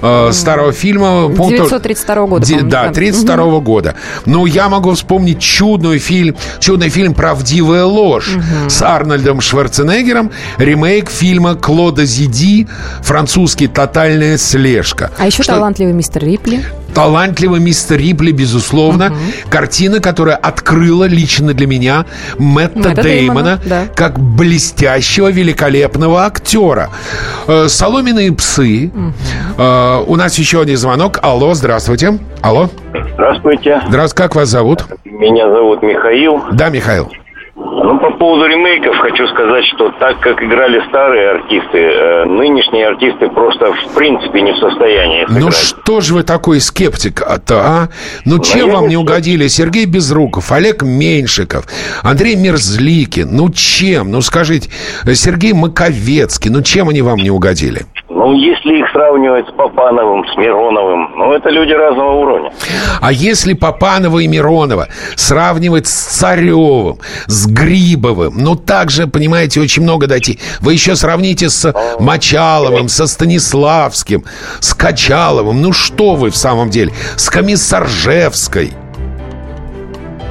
э, 0.03 0.31
старого 0.33 0.73
фильма. 0.73 1.29
по-моему, 1.29 1.65
932 1.65 2.27
года, 2.27 2.47
по-моему, 2.47 2.71
Да, 2.71 2.87
да. 2.89 2.93
32 2.93 3.61
года. 3.61 3.95
Ну, 4.27 4.47
я 4.47 4.69
могу 4.69 4.93
вспомнить 4.93 5.41
чудный 5.41 5.99
фильм, 5.99 6.37
чудный 6.61 6.89
фильм 6.89 7.15
«Правдивая 7.15 7.85
ложь» 7.85 8.31
с 8.69 8.83
Арнольдом 8.83 9.41
Шварценеггером, 9.41 10.31
ремейк 10.59 11.11
фильма 11.11 11.55
Клода 11.55 12.05
Зиди, 12.05 12.67
французский 13.03 13.69
«Тотальная 13.69 14.37
слежка». 14.39 15.11
А 15.19 15.27
еще 15.27 15.43
Что- 15.43 15.53
талантливый 15.55 15.93
мистер 15.95 16.25
Рипли. 16.25 16.65
Талантливый 16.95 17.61
мистер 17.61 17.99
Рипли, 17.99 18.33
безусловно. 18.33 19.13
Картина, 19.49 20.01
которая 20.01 20.37
открыла 20.37 21.05
лично 21.05 21.55
для 21.55 21.67
меня 21.67 22.07
Мэтта, 22.39 22.79
Мэтта 22.91 23.03
Деймона, 23.03 23.59
Деймона, 23.59 23.61
да. 23.65 23.87
как 23.95 24.19
блестящего, 24.19 25.31
великолепного 25.31 26.25
актера. 26.25 26.91
Э, 27.47 27.67
Соломенные 27.69 28.33
псы. 28.33 28.91
Э, 29.59 30.05
У 30.07 30.17
нас 30.17 30.39
еще 30.39 30.61
один 30.61 30.77
звонок. 30.77 31.19
Алло, 31.23 31.55
здравствуйте. 31.55 32.19
Алло. 32.41 32.69
Здравствуйте. 33.15 33.83
Здравствуйте, 33.89 34.23
как 34.23 34.35
вас 34.35 34.49
зовут? 34.49 34.85
Меня 35.05 35.51
зовут 35.51 35.83
Михаил. 35.83 36.43
Да, 36.53 36.69
Михаил. 36.69 37.11
Ну, 37.75 37.99
по 37.99 38.11
поводу 38.11 38.45
ремейков 38.47 38.95
хочу 38.99 39.27
сказать, 39.29 39.65
что 39.75 39.91
так 39.99 40.21
как 40.21 40.43
играли 40.43 40.87
старые 40.89 41.31
артисты, 41.31 41.79
э, 41.79 42.25
нынешние 42.27 42.87
артисты 42.87 43.29
просто 43.31 43.73
в 43.73 43.95
принципе 43.95 44.43
не 44.43 44.53
в 44.53 44.59
состоянии 44.59 45.25
Ну 45.27 45.51
сыграть. 45.51 45.55
что 45.55 46.01
же 46.03 46.13
вы 46.15 46.23
такой 46.23 46.61
скептик-то, 46.61 47.61
а? 47.65 47.89
Ну 48.27 48.41
чем 48.41 48.67
я 48.69 48.75
вам 48.75 48.83
не 48.85 48.89
не 48.91 48.97
угодили 48.99 49.47
Сергей 49.49 49.87
Безруков, 49.87 50.53
Олег 50.53 50.83
Меньшиков, 50.83 51.65
Андрей 52.03 52.37
Мерзликин? 52.37 53.29
Ну 53.35 53.49
чем? 53.51 54.11
Ну 54.11 54.21
скажите, 54.21 54.69
Сергей 55.15 55.55
Маковецкий, 55.55 56.51
ну 56.51 56.61
чем 56.61 56.91
они 56.91 57.01
вам 57.01 57.17
не 57.17 57.31
угодили? 57.31 57.87
Ну, 58.15 58.35
если 58.35 58.81
их 58.81 58.91
сравнивать 58.93 59.49
с 59.49 59.53
Папановым, 59.53 60.27
с 60.27 60.37
Мироновым, 60.37 61.13
ну, 61.17 61.33
это 61.33 61.49
люди 61.49 61.73
разного 61.73 62.13
уровня. 62.13 62.53
А 63.01 63.11
если 63.11 63.55
Папанова 63.55 64.19
и 64.19 64.27
Миронова 64.27 64.89
сравнивать 65.17 65.87
с 65.87 66.19
Царевым, 66.19 66.99
с 67.27 67.47
Грибовым, 67.47 68.35
ну, 68.37 68.55
также, 68.55 69.07
понимаете, 69.07 69.63
очень 69.63 69.83
много 69.83 70.07
дойти. 70.07 70.39
Вы 70.61 70.75
еще 70.75 70.95
сравните 70.95 71.49
с 71.49 71.75
Мочаловым, 72.01 72.89
со 72.89 73.07
Станиславским, 73.07 74.25
с 74.61 74.75
Качаловым. 74.75 75.63
Ну, 75.63 75.73
что 75.73 76.15
вы 76.15 76.31
в 76.31 76.37
самом 76.37 76.69
деле? 76.69 76.93
С 77.17 77.31
Комиссаржевской. 77.31 78.73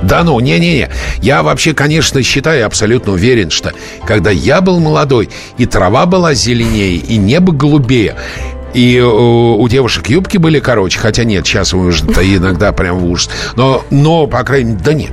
Да 0.03 0.23
ну, 0.23 0.39
не-не-не. 0.39 0.89
Я 1.21 1.43
вообще, 1.43 1.73
конечно, 1.73 2.23
считаю, 2.23 2.65
абсолютно 2.65 3.13
уверен, 3.13 3.51
что 3.51 3.73
когда 4.05 4.31
я 4.31 4.61
был 4.61 4.79
молодой, 4.79 5.29
и 5.57 5.65
трава 5.65 6.05
была 6.05 6.33
зеленее, 6.33 6.95
и 6.95 7.17
небо 7.17 7.53
голубее, 7.53 8.15
и 8.73 8.99
у, 8.99 9.55
э, 9.55 9.57
у 9.57 9.67
девушек 9.67 10.07
юбки 10.07 10.37
были 10.37 10.59
короче, 10.59 10.99
хотя 10.99 11.23
нет, 11.23 11.45
сейчас 11.45 11.73
уже 11.73 12.03
иногда 12.03 12.71
прям 12.71 12.99
в 12.99 13.05
ужас. 13.05 13.29
Но, 13.55 13.83
но, 13.89 14.27
по 14.27 14.43
крайней 14.43 14.71
мере, 14.71 14.83
да 14.83 14.93
нет. 14.93 15.11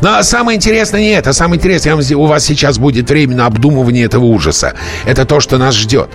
Но 0.00 0.10
ну, 0.10 0.16
а 0.18 0.22
самое 0.22 0.56
интересное 0.56 1.00
не 1.00 1.10
это. 1.10 1.32
Самое 1.32 1.58
интересное, 1.58 1.94
у 1.94 2.26
вас 2.26 2.44
сейчас 2.44 2.78
будет 2.78 3.10
время 3.10 3.36
на 3.36 3.46
обдумывание 3.46 4.04
этого 4.04 4.24
ужаса. 4.24 4.74
Это 5.06 5.24
то, 5.24 5.40
что 5.40 5.58
нас 5.58 5.74
ждет. 5.74 6.10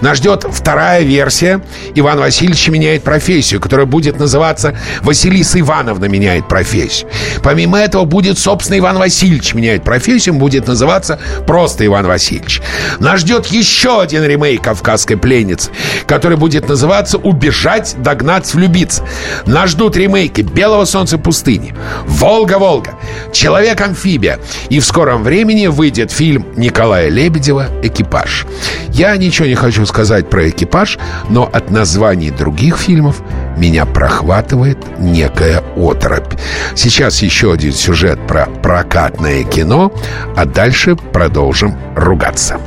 Нас 0.00 0.18
ждет 0.18 0.46
вторая 0.50 1.02
версия 1.02 1.60
«Иван 1.94 2.18
Васильевич 2.18 2.68
меняет 2.68 3.02
профессию», 3.02 3.60
которая 3.60 3.86
будет 3.86 4.18
называться 4.18 4.76
«Василиса 5.02 5.60
Ивановна 5.60 6.06
меняет 6.06 6.48
профессию». 6.48 7.08
Помимо 7.42 7.78
этого 7.78 8.04
будет, 8.04 8.38
собственно, 8.38 8.78
Иван 8.78 8.98
Васильевич 8.98 9.54
меняет 9.54 9.84
профессию, 9.84 10.34
будет 10.34 10.66
называться 10.66 11.18
просто 11.46 11.84
Иван 11.86 12.06
Васильевич. 12.06 12.62
Нас 12.98 13.20
ждет 13.20 13.46
еще 13.46 14.00
один 14.00 14.24
ремейк 14.24 14.62
«Кавказской 14.62 15.16
пленницы», 15.16 15.70
который 16.06 16.35
который 16.36 16.46
будет 16.46 16.68
называться 16.68 17.18
«Убежать, 17.18 17.96
догнать, 17.98 18.54
влюбиться». 18.54 19.02
Нас 19.46 19.70
ждут 19.70 19.96
ремейки 19.96 20.42
«Белого 20.42 20.84
солнца 20.84 21.18
пустыни», 21.18 21.74
«Волга-Волга», 22.06 22.90
«Человек-амфибия». 23.32 24.38
И 24.70 24.78
в 24.80 24.84
скором 24.84 25.24
времени 25.24 25.66
выйдет 25.68 26.12
фильм 26.12 26.46
Николая 26.56 27.08
Лебедева 27.08 27.66
«Экипаж». 27.82 28.46
Я 28.90 29.16
ничего 29.16 29.48
не 29.48 29.54
хочу 29.54 29.86
сказать 29.86 30.30
про 30.30 30.48
«Экипаж», 30.48 30.98
но 31.30 31.48
от 31.52 31.70
названий 31.70 32.30
других 32.30 32.76
фильмов 32.76 33.22
меня 33.56 33.86
прохватывает 33.86 34.78
некая 34.98 35.62
оторопь. 35.76 36.34
Сейчас 36.74 37.22
еще 37.22 37.52
один 37.52 37.72
сюжет 37.72 38.18
про 38.26 38.46
прокатное 38.46 39.44
кино, 39.44 39.92
а 40.36 40.44
дальше 40.44 40.96
продолжим 40.96 41.74
ругаться. 41.96 42.58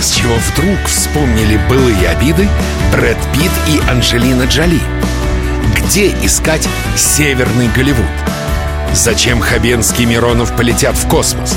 С 0.00 0.10
чего 0.10 0.34
вдруг 0.34 0.78
вспомнили 0.86 1.58
былые 1.68 2.08
обиды 2.08 2.48
Брэд 2.92 3.16
Питт 3.32 3.52
и 3.68 3.80
Анджелина 3.90 4.44
Джоли? 4.44 4.80
Где 5.76 6.08
искать 6.22 6.68
Северный 6.96 7.68
Голливуд? 7.74 8.04
Зачем 8.92 9.40
Хабенский 9.40 10.04
и 10.04 10.06
Миронов 10.06 10.54
полетят 10.56 10.94
в 10.94 11.08
космос? 11.08 11.56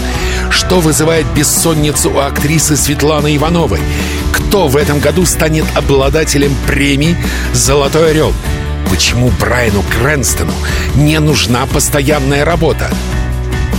Что 0.50 0.80
вызывает 0.80 1.28
бессонницу 1.36 2.12
у 2.12 2.20
актрисы 2.20 2.76
Светланы 2.76 3.36
Ивановой? 3.36 3.82
Кто 4.32 4.68
в 4.68 4.76
этом 4.76 5.00
году 5.00 5.26
станет 5.26 5.66
обладателем 5.76 6.56
премии 6.66 7.18
«Золотой 7.54 8.12
орел»? 8.12 8.34
Почему 8.90 9.30
Брайану 9.40 9.84
Крэнстону 9.84 10.54
не 10.96 11.20
нужна 11.20 11.66
постоянная 11.66 12.46
работа? 12.46 12.90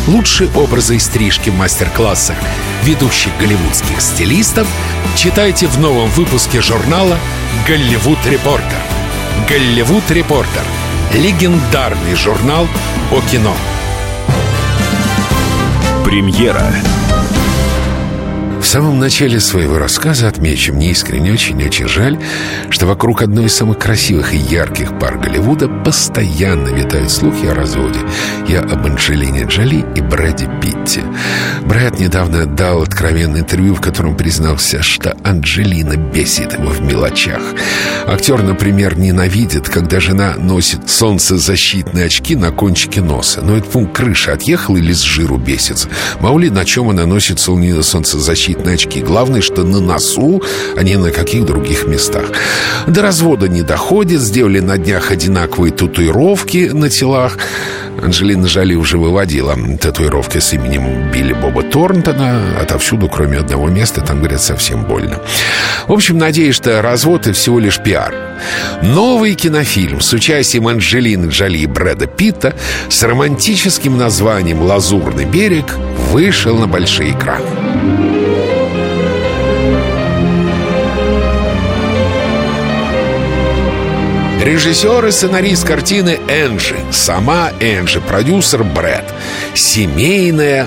Лучшие 0.06 0.50
образы 0.54 0.96
и 0.96 0.98
стрижки 0.98 1.50
в 1.50 1.56
мастер-классах 1.56 2.36
ведущих 2.84 3.32
голливудских 3.38 4.00
стилистов 4.00 4.66
читайте 5.16 5.66
в 5.66 5.78
новом 5.78 6.08
выпуске 6.10 6.60
журнала 6.60 7.18
«Голливуд 7.66 8.18
Репортер». 8.26 8.80
«Голливуд 9.48 10.10
Репортер»— 10.10 10.64
легендарный 11.14 12.14
журнал 12.14 12.66
о 13.12 13.20
кино. 13.30 13.54
Премьера 16.04 16.72
в 18.60 18.66
самом 18.66 18.98
начале 18.98 19.40
своего 19.40 19.78
рассказа 19.78 20.28
отмечу, 20.28 20.72
мне 20.72 20.90
искренне 20.90 21.32
очень-очень 21.32 21.88
жаль, 21.88 22.18
что 22.70 22.86
вокруг 22.86 23.22
одной 23.22 23.46
из 23.46 23.54
самых 23.54 23.78
красивых 23.78 24.34
и 24.34 24.36
ярких 24.36 24.98
пар 24.98 25.18
Голливуда 25.18 25.68
постоянно 25.68 26.68
витают 26.68 27.10
слухи 27.10 27.46
о 27.46 27.54
разводе. 27.54 28.00
Я 28.48 28.60
об 28.60 28.84
Анджелине 28.84 29.44
Джоли 29.44 29.84
и 29.94 30.00
Брэде 30.00 30.50
Питте. 30.60 31.02
Брэд 31.66 32.00
недавно 32.00 32.46
дал 32.46 32.82
откровенное 32.82 33.40
интервью, 33.40 33.74
в 33.74 33.80
котором 33.80 34.16
признался, 34.16 34.82
что 34.82 35.16
Анджелина 35.24 35.96
бесит 35.96 36.54
его 36.54 36.70
в 36.70 36.80
мелочах. 36.80 37.42
Актер, 38.06 38.42
например, 38.42 38.98
ненавидит, 38.98 39.68
когда 39.68 40.00
жена 40.00 40.34
носит 40.36 40.88
солнцезащитные 40.88 42.06
очки 42.06 42.34
на 42.34 42.50
кончике 42.50 43.02
носа. 43.02 43.40
Но 43.42 43.56
этот 43.56 43.70
пункт 43.70 43.96
крыши 43.96 44.30
отъехал 44.30 44.76
или 44.76 44.92
с 44.92 45.02
жиру 45.02 45.36
бесится. 45.36 45.88
Мало 46.20 46.38
ли, 46.38 46.50
на 46.50 46.64
чем 46.64 46.90
она 46.90 47.06
носит 47.06 47.38
солнцезащитные 47.38 48.47
защитные 48.48 48.74
очки. 48.74 49.00
Главное, 49.00 49.42
что 49.42 49.62
на 49.62 49.80
носу, 49.80 50.42
а 50.76 50.82
не 50.82 50.96
на 50.96 51.10
каких 51.10 51.44
других 51.44 51.86
местах. 51.86 52.24
До 52.86 53.02
развода 53.02 53.46
не 53.46 53.62
доходит. 53.62 54.20
Сделали 54.20 54.60
на 54.60 54.78
днях 54.78 55.10
одинаковые 55.10 55.72
татуировки 55.72 56.70
на 56.72 56.88
телах. 56.88 57.36
Анджелина 58.02 58.46
Жали 58.46 58.74
уже 58.74 58.96
выводила 58.96 59.56
татуировки 59.80 60.38
с 60.38 60.52
именем 60.52 61.10
Билли 61.10 61.32
Боба 61.32 61.62
Торнтона 61.62 62.60
отовсюду, 62.60 63.08
кроме 63.08 63.38
одного 63.38 63.68
места, 63.68 64.00
там, 64.00 64.18
говорят, 64.18 64.40
совсем 64.40 64.84
больно. 64.84 65.20
В 65.88 65.92
общем, 65.92 66.16
надеюсь, 66.16 66.54
что 66.54 66.80
развод— 66.80 67.22
это 67.22 67.32
всего 67.32 67.58
лишь 67.58 67.82
пиар. 67.82 68.14
Новый 68.82 69.34
кинофильм 69.34 70.00
с 70.00 70.12
участием 70.12 70.68
Анджелины 70.68 71.28
Джоли 71.28 71.58
и 71.58 71.66
Брэда 71.66 72.06
Питта 72.06 72.54
с 72.88 73.02
романтическим 73.02 73.98
названием 73.98 74.62
«Лазурный 74.62 75.24
берег» 75.24 75.66
вышел 76.12 76.56
на 76.56 76.68
большие 76.68 77.10
экраны. 77.10 77.77
Режиссер 84.48 85.04
и 85.04 85.10
сценарист 85.10 85.66
картины 85.66 86.18
Энджи. 86.26 86.76
Сама 86.90 87.50
Энджи, 87.60 88.00
продюсер 88.00 88.64
Брэд. 88.64 89.04
Семейная 89.54 90.66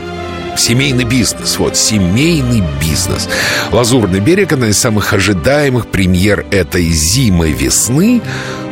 семейный 0.56 1.04
бизнес. 1.04 1.58
Вот, 1.58 1.76
семейный 1.76 2.62
бизнес. 2.80 3.28
«Лазурный 3.72 4.20
берег»— 4.20 4.52
одна 4.54 4.67
из 4.67 4.78
самых 4.78 5.12
ожидаемых 5.13 5.88
премьер 5.88 6.46
этой 6.52 6.91
зимы-весны. 6.91 8.22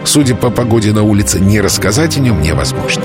Судя 0.03 0.35
по 0.35 0.51
погоде 0.51 0.91
на 0.91 1.01
улице, 1.01 1.39
не 1.39 1.59
рассказать 1.59 2.17
о 2.17 2.19
нем 2.19 2.39
невозможно. 2.43 3.03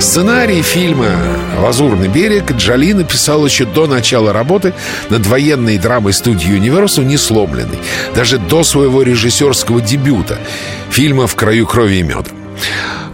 Сценарий 0.00 0.60
фильма 0.60 1.16
«Лазурный 1.64 2.08
берег» 2.08 2.52
Джоли 2.52 2.92
написал 2.92 3.46
еще 3.46 3.64
до 3.64 3.86
начала 3.86 4.34
работы 4.34 4.74
над 5.08 5.24
военной 5.26 5.78
драмой 5.78 6.12
студии 6.12 6.50
Universal 6.50 7.06
«Несломленный», 7.06 7.78
даже 8.14 8.36
до 8.36 8.64
своего 8.64 9.00
режиссерского 9.00 9.80
дебюта 9.80 10.38
фильма 10.90 11.26
«В 11.26 11.34
краю 11.34 11.66
крови 11.66 12.00
и 12.00 12.02
меда». 12.02 12.30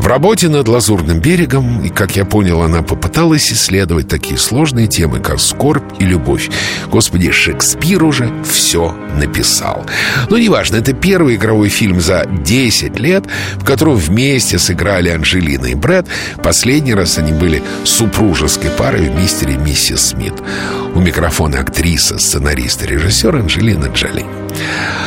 В 0.00 0.06
работе 0.06 0.48
над 0.48 0.66
«Лазурным 0.66 1.20
берегом», 1.20 1.84
и, 1.84 1.90
как 1.90 2.16
я 2.16 2.24
понял, 2.24 2.62
она 2.62 2.80
попыталась 2.80 3.52
исследовать 3.52 4.08
такие 4.08 4.38
сложные 4.38 4.86
темы, 4.86 5.20
как 5.20 5.38
скорбь 5.38 5.84
и 5.98 6.06
любовь. 6.06 6.48
Господи, 6.90 7.30
Шекспир 7.30 8.02
уже 8.02 8.32
все 8.50 8.96
написал. 9.18 9.84
Но 10.30 10.38
неважно, 10.38 10.76
это 10.76 10.94
первый 10.94 11.34
игровой 11.34 11.68
фильм 11.68 12.00
за 12.00 12.24
10 12.26 12.98
лет, 12.98 13.26
в 13.56 13.64
котором 13.66 13.96
вместе 13.96 14.58
сыграли 14.58 15.10
Анжелина 15.10 15.66
и 15.66 15.74
Брэд. 15.74 16.06
Последний 16.42 16.94
раз 16.94 17.18
они 17.18 17.32
были 17.32 17.62
супружеской 17.84 18.70
парой 18.70 19.10
в 19.10 19.14
«Мистере 19.14 19.54
и 19.54 19.58
миссис 19.58 20.00
Смит». 20.00 20.34
У 20.94 21.00
микрофона 21.00 21.60
актриса, 21.60 22.18
сценарист 22.18 22.84
и 22.84 22.86
режиссер 22.86 23.36
Анжелина 23.36 23.88
Джоли. 23.92 24.24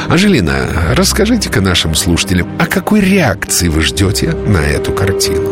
Анжелина, 0.08 0.94
расскажите-ка 0.96 1.62
нашим 1.62 1.96
слушателям, 1.96 2.48
о 2.60 2.66
какой 2.66 3.00
реакции 3.00 3.68
вы 3.68 3.82
ждете 3.82 4.32
на 4.48 4.58
эту 4.84 4.92
картину? 4.92 5.50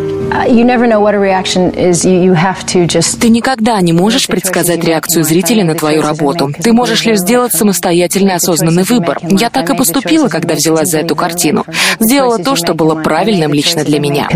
Ты 3.19 3.29
никогда 3.29 3.79
не 3.81 3.93
можешь 3.93 4.27
предсказать 4.27 4.83
реакцию 4.83 5.23
зрителя 5.23 5.63
на 5.63 5.75
твою 5.75 6.01
работу. 6.01 6.51
Ты 6.61 6.73
можешь 6.73 7.05
лишь 7.05 7.19
сделать 7.19 7.53
самостоятельный 7.53 8.35
осознанный 8.35 8.83
выбор. 8.83 9.19
Я 9.21 9.49
так 9.49 9.69
и 9.69 9.75
поступила, 9.75 10.27
когда 10.27 10.55
взялась 10.55 10.89
за 10.89 10.99
эту 10.99 11.15
картину. 11.15 11.65
Сделала 11.99 12.39
то, 12.39 12.55
что 12.55 12.73
было 12.73 12.95
правильным 12.95 13.53
лично 13.53 13.83
для 13.83 13.99
меня. 13.99 14.27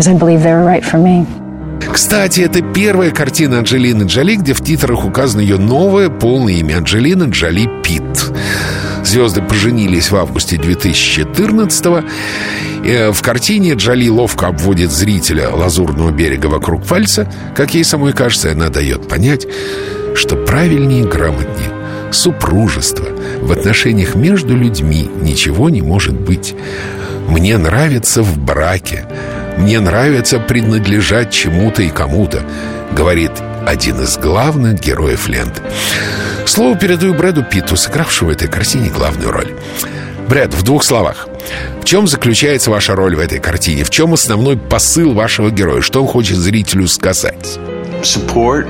Кстати, 1.92 2.40
это 2.40 2.62
первая 2.62 3.10
картина 3.10 3.58
Анджелины 3.58 4.04
Джоли, 4.04 4.36
где 4.36 4.54
в 4.54 4.62
титрах 4.62 5.04
указано 5.04 5.40
ее 5.40 5.58
новое 5.58 6.08
полное 6.08 6.54
имя 6.54 6.78
Анджелина 6.78 7.24
Джоли 7.24 7.68
Питт. 7.82 8.32
Звезды 9.06 9.40
поженились 9.40 10.10
в 10.10 10.16
августе 10.16 10.56
2014-го. 10.56 12.02
Э, 12.84 13.12
в 13.12 13.22
картине 13.22 13.74
Джоли 13.74 14.08
ловко 14.08 14.48
обводит 14.48 14.90
зрителя 14.90 15.48
лазурного 15.50 16.10
берега 16.10 16.46
вокруг 16.46 16.84
пальца. 16.84 17.32
Как 17.54 17.74
ей 17.74 17.84
самой 17.84 18.12
кажется, 18.12 18.50
она 18.50 18.68
дает 18.68 19.08
понять, 19.08 19.46
что 20.16 20.34
правильнее 20.34 21.04
и 21.04 21.06
грамотнее 21.06 21.70
супружество 22.10 23.06
в 23.40 23.52
отношениях 23.52 24.16
между 24.16 24.56
людьми 24.56 25.08
ничего 25.22 25.70
не 25.70 25.82
может 25.82 26.14
быть. 26.18 26.56
Мне 27.28 27.58
нравится 27.58 28.22
в 28.22 28.38
браке. 28.38 29.06
Мне 29.56 29.78
нравится 29.78 30.40
принадлежать 30.40 31.30
чему-то 31.30 31.82
и 31.82 31.90
кому-то, 31.90 32.42
говорит 32.92 33.32
один 33.66 34.02
из 34.02 34.18
главных 34.18 34.80
героев 34.80 35.28
ленты. 35.28 35.62
Слово 36.56 36.74
передаю 36.74 37.12
Брэду 37.12 37.42
Питту, 37.44 37.76
сыгравшему 37.76 38.30
в 38.30 38.32
этой 38.32 38.48
картине 38.48 38.88
главную 38.88 39.30
роль. 39.30 39.52
Брэд, 40.26 40.54
в 40.54 40.62
двух 40.62 40.84
словах. 40.84 41.28
В 41.82 41.84
чем 41.84 42.06
заключается 42.06 42.70
ваша 42.70 42.94
роль 42.94 43.14
в 43.14 43.18
этой 43.18 43.40
картине? 43.40 43.84
В 43.84 43.90
чем 43.90 44.14
основной 44.14 44.56
посыл 44.56 45.12
вашего 45.12 45.50
героя? 45.50 45.82
Что 45.82 46.00
он 46.00 46.08
хочет 46.08 46.38
зрителю 46.38 46.88
сказать? 46.88 47.58
Support 48.00 48.66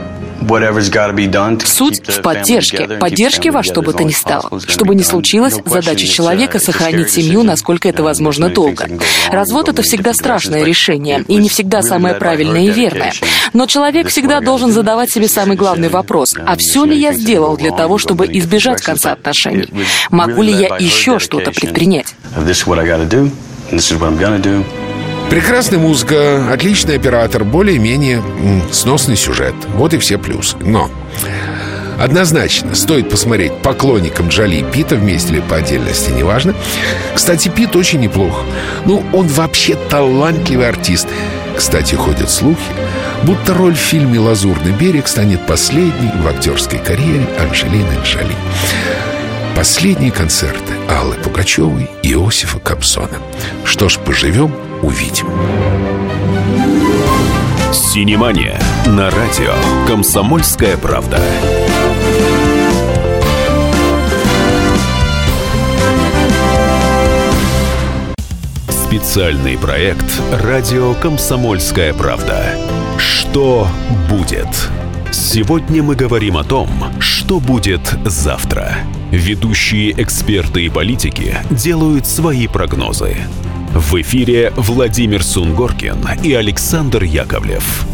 Суть 1.66 2.06
в 2.08 2.22
поддержке. 2.22 2.86
Поддержке 2.86 3.50
во 3.50 3.62
что 3.62 3.82
бы 3.82 3.92
то 3.92 4.04
ни 4.04 4.12
стало. 4.12 4.60
Чтобы 4.66 4.94
не 4.94 5.02
случилось, 5.02 5.54
задача 5.64 6.06
человека— 6.06 6.58
сохранить 6.60 7.10
семью, 7.10 7.42
насколько 7.42 7.88
это 7.88 8.02
возможно, 8.02 8.48
долго. 8.48 8.88
Развод— 9.30 9.68
это 9.70 9.82
всегда 9.82 10.12
страшное 10.14 10.64
решение, 10.64 11.24
и 11.28 11.36
не 11.36 11.48
всегда 11.48 11.82
самое 11.82 12.14
правильное 12.14 12.66
и 12.66 12.70
верное. 12.70 13.12
Но 13.52 13.66
человек 13.66 14.08
всегда 14.08 14.40
должен 14.40 14.72
задавать 14.72 15.10
себе 15.10 15.28
самый 15.28 15.56
главный 15.56 15.88
вопрос. 15.88 16.34
А 16.36 16.56
все 16.56 16.84
ли 16.84 16.96
я 16.98 17.12
сделал 17.12 17.56
для 17.56 17.70
того, 17.70 17.98
чтобы 17.98 18.26
избежать 18.26 18.82
конца 18.82 19.12
отношений? 19.12 19.68
Могу 20.10 20.42
ли 20.42 20.52
я 20.52 20.76
еще 20.78 21.18
что-то 21.18 21.52
предпринять? 21.52 22.14
Прекрасная 25.30 25.78
музыка, 25.78 26.52
отличный 26.52 26.96
оператор, 26.96 27.44
более-менее 27.44 28.22
сносный 28.70 29.16
сюжет. 29.16 29.54
Вот 29.74 29.92
и 29.92 29.98
все 29.98 30.18
плюсы. 30.18 30.56
Но 30.60 30.88
Однозначно, 31.98 32.74
стоит 32.74 33.08
посмотреть 33.08 33.54
поклонникам 33.62 34.28
Джоли 34.28 34.56
и 34.56 34.62
Пита 34.62 34.96
вместе 34.96 35.32
или 35.32 35.40
по 35.40 35.56
отдельности, 35.56 36.10
неважно. 36.10 36.54
Кстати, 37.14 37.48
Пит 37.48 37.74
очень 37.74 38.00
неплох. 38.00 38.44
Ну, 38.84 39.02
он 39.14 39.26
вообще 39.28 39.76
талантливый 39.88 40.68
артист. 40.68 41.08
Кстати, 41.56 41.94
ходят 41.94 42.30
слухи, 42.30 42.60
будто 43.22 43.54
роль 43.54 43.74
в 43.74 43.78
фильме 43.78 44.20
«Лазурный 44.20 44.72
берег» 44.72 45.08
станет 45.08 45.46
последней 45.46 46.10
в 46.22 46.28
актерской 46.28 46.78
карьере 46.78 47.26
Анжелины 47.40 47.98
Джоли. 48.04 48.36
Последние 49.56 50.12
концерты 50.12 50.74
Аллы 50.90 51.14
Пугачевой 51.14 51.88
и 52.02 52.12
Иосифа 52.12 52.58
Кобзона. 52.58 53.16
Что 53.64 53.88
ж, 53.88 53.98
поживем, 53.98 54.54
увидим. 54.86 55.26
Синемания 57.72 58.58
на 58.86 59.10
радио 59.10 59.52
«Комсомольская 59.88 60.76
правда». 60.76 61.20
Специальный 68.68 69.58
проект 69.58 70.04
«Радио 70.32 70.94
Комсомольская 70.94 71.92
правда». 71.92 72.54
Что 72.96 73.66
будет? 74.08 74.48
Сегодня 75.10 75.82
мы 75.82 75.96
говорим 75.96 76.36
о 76.36 76.44
том, 76.44 76.70
что 77.00 77.40
будет 77.40 77.82
завтра. 78.04 78.76
Ведущие 79.10 79.90
эксперты 80.00 80.66
и 80.66 80.68
политики 80.68 81.36
делают 81.50 82.06
свои 82.06 82.46
прогнозы. 82.46 83.16
В 83.74 84.00
эфире 84.00 84.52
Владимир 84.56 85.22
Сунгоркин 85.22 86.08
и 86.22 86.32
Александр 86.32 87.04
Яковлев. 87.04 87.84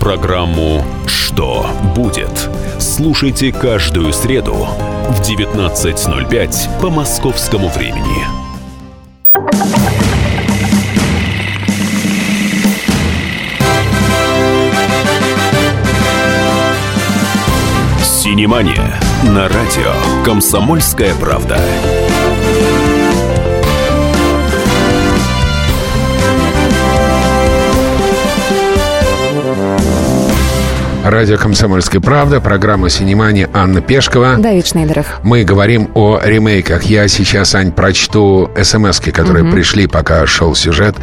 Программу 0.00 0.84
«Что 1.06 1.66
будет?» 1.94 2.48
слушайте 2.82 3.52
каждую 3.52 4.12
среду 4.12 4.66
в 5.08 5.20
19.05 5.20 6.80
по 6.80 6.90
московскому 6.90 7.68
времени. 7.68 8.26
Синемания 18.02 19.00
на 19.24 19.48
радио 19.48 20.24
«Комсомольская 20.24 21.14
правда». 21.14 21.58
Радио 31.04 31.36
«Комсомольская 31.36 32.00
правда», 32.00 32.40
программа 32.40 32.88
«Синемания» 32.88 33.50
Анна 33.52 33.80
Пешкова. 33.80 34.36
Давид 34.38 34.68
Шнейдеров. 34.68 35.18
Мы 35.24 35.42
говорим 35.42 35.90
о 35.94 36.20
ремейках. 36.22 36.84
Я 36.84 37.08
сейчас, 37.08 37.56
Ань, 37.56 37.72
прочту 37.72 38.48
смс 38.62 39.00
которые 39.00 39.44
угу. 39.44 39.52
пришли, 39.52 39.88
пока 39.88 40.24
шел 40.28 40.54
сюжет 40.54 40.94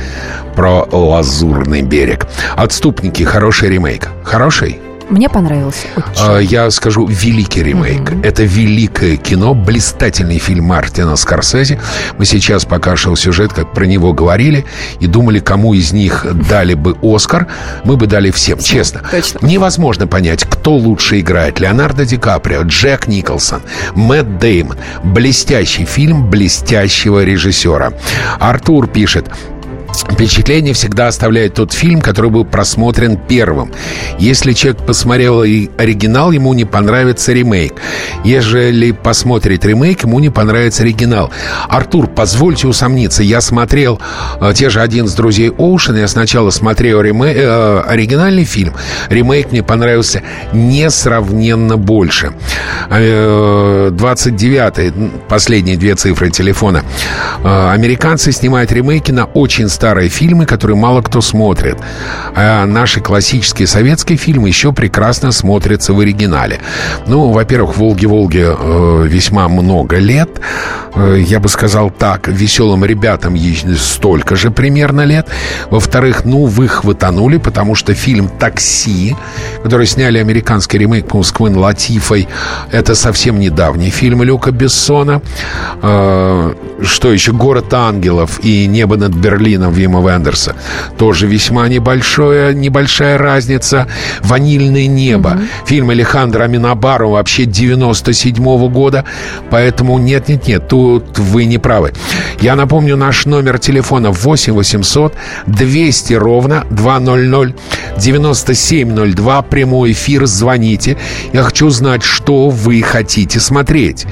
про 0.56 0.88
«Лазурный 0.90 1.82
берег». 1.82 2.28
«Отступники»— 2.56 3.24
хороший 3.26 3.70
ремейк. 3.70 4.08
Хороший? 4.24 4.80
Мне 5.10 5.28
понравился. 5.28 5.88
Очень. 5.96 6.52
Я 6.52 6.70
скажу, 6.72 7.08
великий 7.08 7.64
ремейк. 7.64 8.02
Mm-hmm. 8.02 8.26
Это 8.26 8.44
великое 8.44 9.18
кино, 9.18 9.54
блистательный 9.54 10.38
фильм 10.38 10.66
Мартина 10.66 11.16
Скорсезе. 11.16 11.80
Мы 12.18 12.26
сейчас, 12.26 12.66
пока 12.66 12.96
шел 12.96 13.16
сюжет, 13.16 13.52
как 13.52 13.74
про 13.74 13.86
него 13.86 14.14
говорили, 14.14 14.66
и 15.00 15.08
думали, 15.08 15.40
кому 15.40 15.74
из 15.74 15.92
них 15.92 16.26
дали 16.48 16.76
бы 16.76 16.96
Оскар, 17.02 17.48
мы 17.84 17.98
бы 17.98 18.06
дали 18.06 18.30
всем, 18.30 18.60
честно. 18.60 19.02
Точно. 19.10 19.46
Невозможно 19.46 20.06
понять, 20.06 20.44
кто 20.44 20.76
лучше 20.76 21.20
играет. 21.20 21.60
Леонардо 21.60 22.06
Ди 22.06 22.18
Каприо, 22.18 22.62
Джек 22.64 23.08
Николсон, 23.08 23.62
Мэтт 23.96 24.38
Деймон. 24.38 24.78
Блестящий 25.04 25.86
фильм 25.86 26.30
блестящего 26.30 27.24
режиссера. 27.24 27.94
Артур 28.40 28.88
пишет, 28.88 29.30
Впечатление 29.94 30.74
всегда 30.74 31.08
оставляет 31.08 31.54
тот 31.54 31.72
фильм, 31.72 32.02
который 32.02 32.30
был 32.30 32.46
просмотрен 32.46 33.18
первым. 33.18 33.72
Если 34.18 34.54
человек 34.54 34.86
посмотрел 34.86 35.42
оригинал, 35.42 36.32
ему 36.32 36.54
не 36.54 36.66
понравится 36.66 37.32
ремейк. 37.32 37.76
Если 38.24 38.92
посмотрит 38.92 39.64
ремейк, 39.66 40.04
ему 40.04 40.20
не 40.20 40.30
понравится 40.30 40.84
оригинал. 40.84 41.32
Артур, 41.70 42.08
позвольте 42.08 42.68
усомниться, 42.68 43.24
я 43.24 43.42
смотрел 43.42 44.00
э, 44.42 44.54
те 44.56 44.70
же 44.70 44.82
«Один 44.82 45.06
из 45.06 45.14
друзей 45.14 45.52
Оушена», 45.52 46.00
я 46.00 46.08
сначала 46.08 46.50
смотрел 46.50 47.02
ремей, 47.02 47.34
э, 47.36 47.82
оригинальный 47.82 48.44
фильм, 48.44 48.74
ремейк 49.10 49.52
мне 49.52 49.64
понравился 49.64 50.22
несравненно 50.54 51.78
больше. 51.78 52.34
Э, 52.90 53.90
29 53.92 55.28
последние 55.28 55.78
две 55.78 55.96
цифры 55.96 56.30
телефона. 56.30 56.84
Э, 57.44 57.72
американцы 57.72 58.32
снимают 58.32 58.72
ремейки 58.72 59.12
на 59.12 59.26
очень 59.26 59.70
старые 59.80 60.10
фильмы, 60.10 60.46
которые 60.46 60.76
мало 60.76 61.02
кто 61.02 61.22
смотрит. 61.22 61.78
А 62.36 62.66
наши 62.66 63.00
классические 63.00 63.66
советские 63.66 64.18
фильмы 64.18 64.50
еще 64.50 64.74
прекрасно 64.74 65.32
смотрятся 65.32 65.94
в 65.94 66.02
оригинале. 66.02 66.60
Ну, 67.08 67.32
во-первых, 67.32 67.78
«Волги-Волги» 67.78 68.44
э, 68.46 69.08
весьма 69.08 69.48
много 69.48 69.96
лет. 69.96 70.30
Э, 70.96 71.16
я 71.26 71.40
бы 71.40 71.48
сказал 71.48 71.92
так, 71.92 72.28
«Веселым 72.28 72.84
ребятам» 72.84 73.38
столько 73.78 74.36
же 74.36 74.52
примерно 74.52 75.06
лет. 75.06 75.30
Во-вторых, 75.70 76.26
ну, 76.26 76.44
вы 76.44 76.68
хватанули, 76.68 77.38
потому 77.38 77.74
что 77.76 77.94
фильм 77.94 78.28
«Такси», 78.28 79.16
который 79.64 79.88
сняли 79.88 80.18
американский 80.18 80.78
ремейк 80.78 81.06
с 81.24 81.32
Квин 81.32 81.56
Латифой, 81.58 82.28
это 82.74 82.96
совсем 82.96 83.40
недавний 83.40 83.92
фильм 83.92 84.24
Люка 84.24 84.52
Бессона. 84.52 85.22
Э, 85.82 86.54
что 86.84 87.14
еще? 87.14 87.32
«Город 87.32 87.74
ангелов» 87.74 88.44
и 88.44 88.68
«Небо 88.68 88.98
над 88.98 89.14
Берлином» 89.14 89.69
Вима 89.70 90.02
Вендерса. 90.02 90.56
Тоже 90.98 91.28
весьма 91.28 91.68
небольшое, 91.68 92.54
небольшая 92.54 93.18
разница. 93.18 93.88
«Ванильное 94.22 94.88
небо». 94.88 95.32
Mm-hmm. 95.32 95.68
Фильм 95.68 95.90
Алехандро 95.90 96.44
Аминабару 96.44 97.10
вообще 97.12 97.46
97 97.46 98.36
-го 98.36 98.70
года. 98.70 99.06
Поэтому 99.50 99.98
нет-нет-нет, 99.98 100.68
тут 100.68 101.18
вы 101.18 101.46
не 101.46 101.58
правы. 101.58 101.94
Я 102.40 102.56
напомню 102.56 102.96
наш 102.98 103.26
номер 103.26 103.60
телефона 103.60 104.12
8 104.12 104.54
800 104.54 105.14
200 105.48 106.14
ровно 106.14 106.66
200 106.70 107.56
9702. 107.98 109.42
Прямой 109.44 109.92
эфир. 109.92 110.26
Звоните. 110.26 110.98
Я 111.34 111.44
хочу 111.44 111.70
знать, 111.70 112.04
что 112.04 112.50
вы 112.50 112.82
хотите 112.82 113.40
смотреть. 113.40 114.06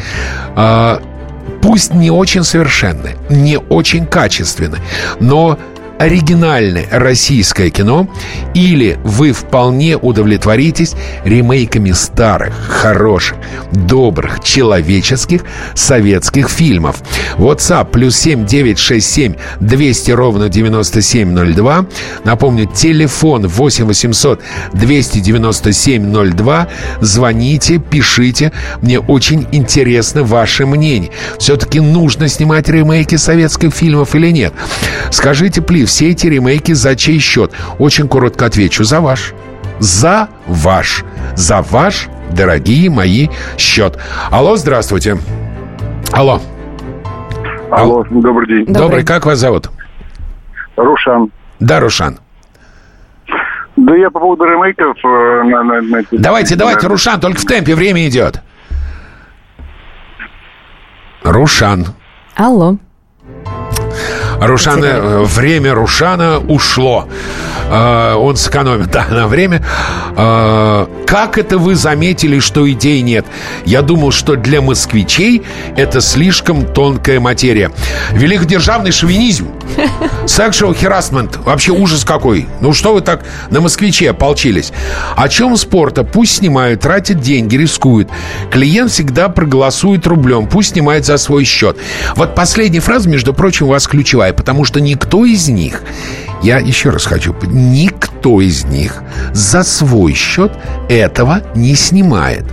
Пусть 1.61 1.93
не 1.93 2.11
очень 2.11 2.43
совершенны, 2.43 3.15
не 3.29 3.57
очень 3.57 4.05
качественны, 4.05 4.77
но 5.19 5.57
оригинальное 5.99 6.87
российское 6.91 7.69
кино, 7.69 8.07
или 8.53 8.97
вы 9.03 9.31
вполне 9.31 9.97
удовлетворитесь 9.97 10.95
ремейками 11.23 11.91
старых, 11.91 12.53
хороших, 12.67 13.37
добрых, 13.71 14.43
человеческих 14.43 15.41
советских 15.73 16.49
фильмов. 16.49 16.97
WhatsApp 17.37 17.91
плюс 17.91 18.15
7 18.17 18.45
967 18.45 19.33
200 19.59 20.11
ровно 20.11 20.49
9702. 20.49 21.85
Напомню, 22.23 22.65
телефон 22.65 23.47
8 23.47 23.85
800 23.85 24.41
297 24.73 26.33
02. 26.33 26.67
Звоните, 27.01 27.79
пишите. 27.79 28.51
Мне 28.81 28.99
очень 28.99 29.47
интересно 29.51 30.23
ваше 30.23 30.65
мнение. 30.65 31.11
Все-таки 31.39 31.79
нужно 31.79 32.27
снимать 32.27 32.69
ремейки 32.69 33.15
советских 33.15 33.73
фильмов 33.73 34.15
или 34.15 34.31
нет? 34.31 34.53
Скажите, 35.11 35.61
Пли, 35.61 35.86
все 35.87 36.11
эти 36.11 36.27
ремейки 36.27 36.73
за 36.73 36.95
чей 36.95 37.19
счет? 37.19 37.53
Очень 37.79 38.07
коротко 38.07 38.45
отвечу. 38.45 38.83
За 38.83 39.01
ваш. 39.01 39.33
За 39.79 40.29
ваш. 40.45 41.03
За 41.35 41.61
ваш, 41.61 42.07
дорогие 42.31 42.89
мои, 42.89 43.29
счет. 43.57 43.97
Алло, 44.29 44.55
здравствуйте. 44.55 45.17
Алло. 46.11 46.41
Алло, 47.71 48.05
добрый 48.09 48.47
день. 48.47 48.65
Добрый. 48.65 48.81
Добрый. 48.81 49.05
Как 49.05 49.25
вас 49.25 49.39
зовут? 49.39 49.69
Рушан. 50.75 51.31
Да, 51.59 51.79
Рушан. 51.79 52.19
Да 53.75 53.95
я 53.95 54.09
по 54.09 54.19
поводу 54.19 54.43
ремейков... 54.43 54.97
Э, 55.03 55.43
на, 55.43 55.63
на, 55.63 55.81
на, 55.81 56.03
давайте, 56.11 56.55
на, 56.55 56.59
давайте, 56.59 56.87
Рушан, 56.87 57.19
только 57.19 57.39
в 57.39 57.45
темпе, 57.45 57.75
время 57.75 58.07
идет. 58.07 58.41
Рушан. 61.23 61.85
Алло. 62.35 62.77
Рушана, 64.39 64.85
э, 64.85 65.23
время 65.23 65.73
Рушана 65.73 66.39
ушло. 66.39 67.07
Э, 67.69 68.13
он 68.13 68.35
сэкономит, 68.35 68.91
да, 68.91 69.05
на 69.09 69.27
время. 69.27 69.63
Э, 70.15 70.85
как 71.07 71.37
это 71.37 71.57
вы 71.57 71.75
заметили, 71.75 72.39
что 72.39 72.69
идей 72.69 73.01
нет? 73.01 73.25
Я 73.65 73.81
думал, 73.81 74.11
что 74.11 74.35
для 74.35 74.61
москвичей 74.61 75.41
это 75.77 76.01
слишком 76.01 76.65
тонкая 76.65 77.21
материя. 77.21 77.71
Великодержавный 78.11 78.91
шовинизм. 78.91 79.47
Sexual 80.25 80.77
harassment. 80.77 81.41
Вообще 81.43 81.71
ужас 81.71 82.03
какой. 82.03 82.45
Ну 82.59 82.73
что 82.73 82.93
вы 82.93 82.99
так 82.99 83.23
на 83.49 83.61
москвиче 83.61 84.09
ополчились? 84.09 84.73
О 85.15 85.29
чем 85.29 85.55
спорта? 85.55 86.03
Пусть 86.03 86.35
снимают, 86.35 86.81
тратят 86.81 87.21
деньги, 87.21 87.55
рискуют. 87.55 88.09
Клиент 88.51 88.91
всегда 88.91 89.29
проголосует 89.29 90.05
рублем. 90.07 90.47
Пусть 90.47 90.73
снимает 90.73 91.05
за 91.05 91.17
свой 91.17 91.45
счет. 91.45 91.77
Вот 92.15 92.35
последняя 92.35 92.81
фраза, 92.81 93.07
между 93.07 93.33
прочим, 93.33 93.67
у 93.67 93.69
вас 93.69 93.87
ключевая, 93.87 94.33
потому 94.33 94.65
что 94.65 94.81
никто 94.81 95.23
из 95.23 95.47
них 95.47 95.81
я 96.43 96.59
еще 96.59 96.89
раз 96.89 97.05
хочу, 97.05 97.35
никто 97.47 98.41
из 98.41 98.65
них 98.65 99.03
за 99.33 99.63
свой 99.63 100.13
счет 100.13 100.51
этого 100.89 101.41
не 101.55 101.75
снимает. 101.75 102.45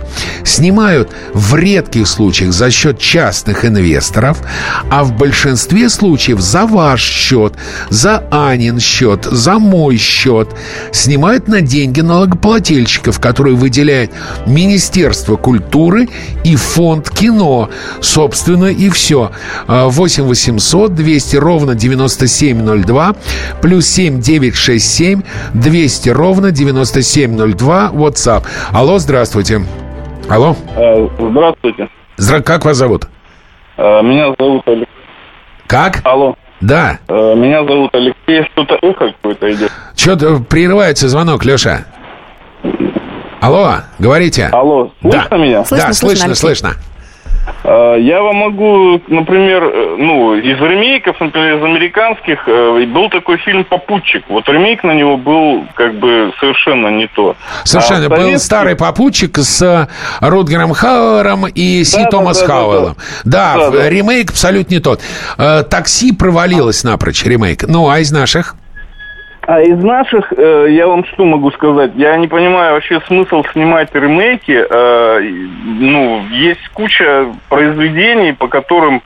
Снимают 0.43 1.11
в 1.33 1.55
редких 1.55 2.07
случаях 2.07 2.53
за 2.53 2.71
счет 2.71 2.99
частных 2.99 3.65
инвесторов, 3.65 4.41
а 4.89 5.03
в 5.03 5.13
большинстве 5.13 5.89
случаев 5.89 6.39
за 6.39 6.65
ваш 6.65 7.01
счет, 7.01 7.53
за 7.89 8.23
Анин 8.31 8.79
счет, 8.79 9.25
за 9.25 9.59
мой 9.59 9.97
счет. 9.97 10.49
Снимают 10.91 11.47
на 11.47 11.61
деньги 11.61 12.01
налогоплательщиков, 12.01 13.19
которые 13.19 13.55
выделяет 13.55 14.11
Министерство 14.45 15.35
культуры 15.35 16.09
и 16.43 16.55
фонд 16.55 17.09
кино. 17.09 17.69
Собственно, 18.01 18.65
и 18.65 18.89
все. 18.89 19.31
8 19.67 20.23
800 20.23 20.95
200 20.95 21.35
ровно 21.37 21.75
9702 21.75 23.15
плюс 23.61 23.74
плюс 23.75 23.87
7 23.87 24.21
967 24.21 25.21
200 25.53 26.09
ровно 26.09 26.51
9702 26.51 27.91
WhatsApp. 27.93 28.43
Алло, 28.71 28.99
здравствуйте. 28.99 29.65
Алло. 30.29 30.55
Э, 30.77 31.09
здравствуйте. 31.19 31.89
Здра... 32.15 32.39
Как 32.39 32.63
вас 32.63 32.77
зовут? 32.77 33.09
Э, 33.75 34.01
меня 34.01 34.33
зовут 34.39 34.61
Алексей. 34.65 34.87
Как? 35.67 35.99
Алло. 36.05 36.37
Да. 36.61 36.99
Э, 37.09 37.35
меня 37.35 37.65
зовут 37.65 37.93
Алексей. 37.93 38.49
Что-то 38.53 38.75
эхо 38.81 39.11
какое-то 39.11 39.53
идет. 39.53 39.71
Что-то 39.97 40.37
прерывается 40.39 41.09
звонок, 41.09 41.43
Леша. 41.43 41.83
Алло, 43.41 43.79
говорите. 43.99 44.47
Алло, 44.53 44.89
слышно 45.01 45.27
да. 45.29 45.37
меня? 45.37 45.65
Слышно, 45.65 45.87
да, 45.87 45.93
слышно, 45.93 46.35
слышно. 46.35 46.69
слышно. 46.69 46.94
Э, 47.63 47.97
я 47.99 48.21
вам 48.21 48.35
могу, 48.37 49.01
например, 49.07 49.63
э, 49.63 49.95
ну, 49.97 50.35
из 50.35 50.59
ремейков, 50.59 51.19
например, 51.19 51.57
из 51.57 51.63
американских, 51.63 52.47
э, 52.47 52.85
был 52.85 53.09
такой 53.09 53.37
фильм 53.37 53.63
«Попутчик». 53.65 54.23
Вот 54.29 54.47
ремейк 54.47 54.83
на 54.83 54.93
него 54.93 55.17
был 55.17 55.65
как 55.75 55.95
бы 55.95 56.33
совершенно 56.39 56.87
не 56.89 57.07
то. 57.07 57.35
Совершенно. 57.63 58.05
А 58.05 58.09
был 58.09 58.17
советский... 58.17 58.45
старый 58.45 58.75
«Попутчик» 58.75 59.37
с 59.37 59.89
Рутгером 60.21 60.73
Хауэром 60.73 61.47
и 61.47 61.83
Си 61.83 62.03
да, 62.03 62.09
Томас 62.09 62.41
да, 62.41 62.47
да, 62.47 62.53
Хауэллом. 62.53 62.95
Да, 63.23 63.55
да, 63.55 63.69
да, 63.69 63.77
да, 63.77 63.89
ремейк 63.89 64.31
абсолютно 64.31 64.73
не 64.73 64.79
тот. 64.79 65.01
«Такси» 65.37 66.11
провалилось 66.13 66.83
напрочь, 66.83 67.23
ремейк. 67.25 67.63
Ну, 67.67 67.89
а 67.89 67.99
из 67.99 68.11
наших? 68.11 68.55
А 69.47 69.61
из 69.61 69.77
наших, 69.83 70.33
э, 70.35 70.67
я 70.71 70.87
вам 70.87 71.05
что 71.05 71.23
могу 71.23 71.51
сказать? 71.51 71.91
Я 71.95 72.17
не 72.17 72.27
понимаю 72.27 72.73
вообще 72.73 72.99
смысл 73.01 73.43
снимать 73.53 73.93
ремейки. 73.93 74.65
Э, 74.67 75.19
ну, 75.19 76.25
есть 76.31 76.67
куча 76.73 77.27
произведений, 77.47 78.33
по 78.33 78.47
которым 78.47 79.03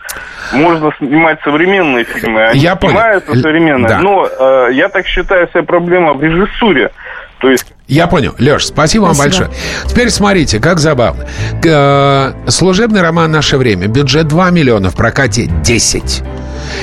можно 0.53 0.91
снимать 0.97 1.39
современные 1.43 2.05
фильмы. 2.05 2.45
Они 2.45 2.59
я 2.59 2.77
снимаются 2.77 3.31
понял. 3.31 3.41
современные. 3.41 3.89
Да. 3.89 3.99
Но 3.99 4.27
э, 4.27 4.69
я 4.73 4.87
так 4.87 5.05
считаю, 5.07 5.47
вся 5.49 5.61
проблема 5.63 6.13
в 6.13 6.23
режиссуре. 6.23 6.91
То 7.39 7.49
есть 7.49 7.73
я 7.87 8.07
понял. 8.07 8.33
Леш, 8.39 8.67
спасибо, 8.67 9.05
спасибо 9.05 9.05
вам 9.05 9.17
большое. 9.17 9.49
Теперь 9.87 10.09
смотрите, 10.09 10.61
как 10.61 10.79
забавно. 10.79 11.25
Э, 11.65 12.31
служебный 12.47 13.01
роман 13.01 13.29
«Наше 13.29 13.57
время». 13.57 13.87
Бюджет 13.87 14.27
2 14.27 14.51
миллиона, 14.51 14.89
в 14.89 14.95
прокате 14.95 15.47
10 15.63 16.23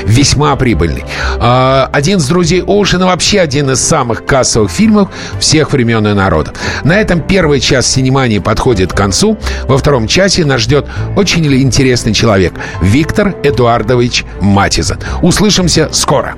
весьма 0.05 0.57
прибыльный. 0.57 1.05
А, 1.39 1.89
один 1.93 2.19
из 2.19 2.27
друзей 2.29 2.63
Оушена 2.63 3.07
вообще 3.07 3.41
один 3.41 3.71
из 3.71 3.81
самых 3.81 4.25
кассовых 4.25 4.71
фильмов 4.71 5.09
всех 5.39 5.73
времен 5.73 6.07
и 6.07 6.15
народов. 6.15 6.55
На 6.85 7.01
этом 7.01 7.21
первый 7.21 7.61
час 7.61 7.87
синемании 7.87 8.39
подходит 8.39 8.93
к 8.93 8.97
концу. 8.97 9.39
Во 9.65 9.79
втором 9.79 10.07
часе 10.07 10.45
нас 10.45 10.63
ждет 10.63 10.87
очень 11.17 11.47
интересный 11.47 12.13
человек. 12.13 12.55
Виктор 12.81 13.35
Эдуардович 13.43 14.25
Матизан. 14.41 14.99
Услышимся 15.23 15.89
скоро. 15.93 16.35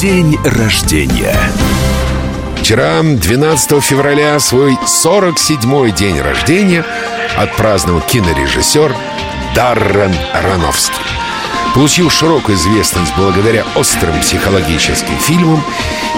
День 0.00 0.38
рождения. 0.44 1.36
Вчера, 2.60 3.00
12 3.02 3.82
февраля, 3.82 4.38
свой 4.40 4.76
47-й 4.84 5.92
день 5.92 6.20
рождения 6.20 6.84
отпраздновал 7.36 8.00
кинорежиссер 8.00 8.94
Даррен 9.54 10.12
Аронофский 10.34 11.25
получил 11.76 12.08
широкую 12.08 12.56
известность 12.56 13.12
благодаря 13.18 13.66
острым 13.74 14.18
психологическим 14.22 15.18
фильмам. 15.18 15.62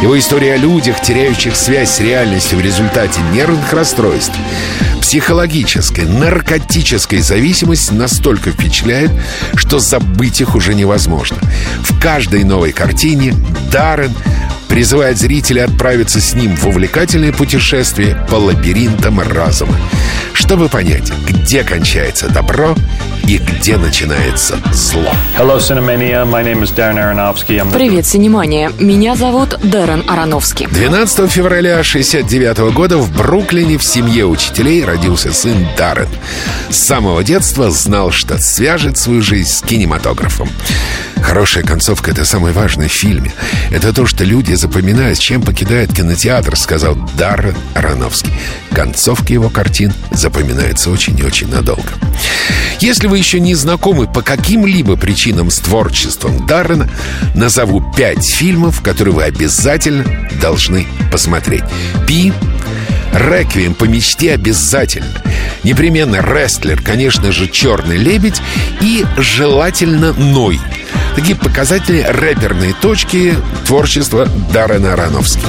Его 0.00 0.16
история 0.16 0.54
о 0.54 0.56
людях, 0.56 1.00
теряющих 1.02 1.56
связь 1.56 1.90
с 1.90 1.98
реальностью 1.98 2.58
в 2.58 2.60
результате 2.60 3.20
нервных 3.32 3.72
расстройств. 3.72 4.36
Психологическая, 5.00 6.06
наркотическая 6.06 7.20
зависимость 7.22 7.90
настолько 7.90 8.52
впечатляет, 8.52 9.10
что 9.56 9.80
забыть 9.80 10.40
их 10.40 10.54
уже 10.54 10.76
невозможно. 10.76 11.38
В 11.82 12.00
каждой 12.00 12.44
новой 12.44 12.70
картине 12.70 13.34
Даррен 13.72 14.14
призывает 14.68 15.18
зрителя 15.18 15.64
отправиться 15.64 16.20
с 16.20 16.34
ним 16.34 16.54
в 16.54 16.68
увлекательное 16.68 17.32
путешествие 17.32 18.24
по 18.30 18.36
лабиринтам 18.36 19.20
разума, 19.20 19.74
чтобы 20.38 20.68
понять, 20.68 21.12
где 21.26 21.64
кончается 21.64 22.28
добро 22.28 22.74
и 23.26 23.38
где 23.38 23.76
начинается 23.76 24.56
зло. 24.72 25.12
Hello, 25.36 25.58
My 25.58 26.44
name 26.44 26.62
is 26.62 26.72
Darren 26.74 26.96
Aronofsky. 26.96 27.58
I'm 27.58 27.72
Привет, 27.72 28.06
Синемания. 28.06 28.70
Меня 28.78 29.16
зовут 29.16 29.58
Дэрен 29.62 30.04
Аронофский. 30.08 30.66
12 30.68 31.30
февраля 31.30 31.82
69 31.82 32.72
года 32.72 32.98
в 32.98 33.14
Бруклине 33.14 33.78
в 33.78 33.84
семье 33.84 34.26
учителей 34.26 34.84
родился 34.84 35.32
сын 35.32 35.66
Даррен. 35.76 36.08
С 36.70 36.76
самого 36.76 37.24
детства 37.24 37.70
знал, 37.70 38.12
что 38.12 38.38
свяжет 38.38 38.96
свою 38.96 39.20
жизнь 39.20 39.50
с 39.50 39.60
кинематографом. 39.60 40.48
Хорошая 41.20 41.64
концовка— 41.64 42.10
это 42.12 42.24
самое 42.24 42.54
важное 42.54 42.88
в 42.88 42.92
фильме. 42.92 43.32
Это 43.70 43.92
то, 43.92 44.06
что 44.06 44.24
люди 44.24 44.54
запоминают, 44.54 45.18
чем 45.18 45.42
покидает 45.42 45.92
кинотеатр, 45.92 46.56
сказал 46.56 46.96
Даррен 47.18 47.56
Аронофский. 47.74 48.32
Концовки 48.78 49.32
его 49.32 49.48
картин 49.48 49.92
запоминаются 50.12 50.90
очень 50.90 51.18
и 51.18 51.24
очень 51.24 51.48
надолго. 51.48 51.90
Если 52.78 53.08
вы 53.08 53.18
еще 53.18 53.40
не 53.40 53.56
знакомы 53.56 54.06
по 54.06 54.22
каким-либо 54.22 54.94
причинам 54.96 55.50
с 55.50 55.58
творчеством 55.58 56.46
Даррена, 56.46 56.88
назову 57.34 57.82
пять 57.96 58.24
фильмов, 58.24 58.80
которые 58.80 59.14
вы 59.14 59.24
обязательно 59.24 60.04
должны 60.40 60.86
посмотреть. 61.10 61.64
«Пи», 62.06 62.32
«Реквием 63.12 63.74
по 63.74 63.82
мечте» 63.82 64.32
обязательно. 64.32 65.24
Непременно 65.64 66.22
«Рестлер», 66.22 66.80
конечно 66.80 67.32
же, 67.32 67.48
«Черный 67.48 67.96
лебедь» 67.96 68.40
и 68.80 69.04
желательно 69.16 70.12
«Ной». 70.12 70.60
Такие 71.16 71.34
показатели 71.34 72.06
рэперные 72.08 72.74
точки 72.74 73.34
творчества 73.66 74.28
Даррена 74.52 74.92
Аронофски. 74.92 75.42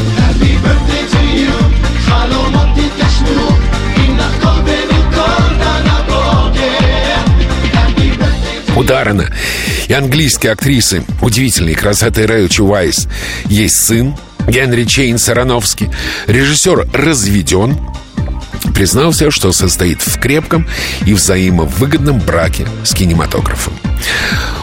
Даррена 8.84 9.30
и 9.88 9.94
английской 9.94 10.48
актрисы 10.48 11.04
удивительной 11.22 11.74
красоты 11.74 12.26
Рэйчи 12.26 12.62
Уайс 12.62 13.08
есть 13.46 13.78
сын 13.86 14.16
Генри 14.48 14.86
Чейн 14.86 15.18
Сарановский. 15.18 15.90
Режиссер 16.28 16.88
разведен, 16.94 17.78
признался, 18.80 19.30
что 19.30 19.52
состоит 19.52 20.02
в 20.02 20.22
крепком 20.22 20.66
и 21.06 21.14
взаимовыгодном 21.14 22.18
браке 22.20 22.66
с 22.86 22.94
кинематографом. 22.94 23.74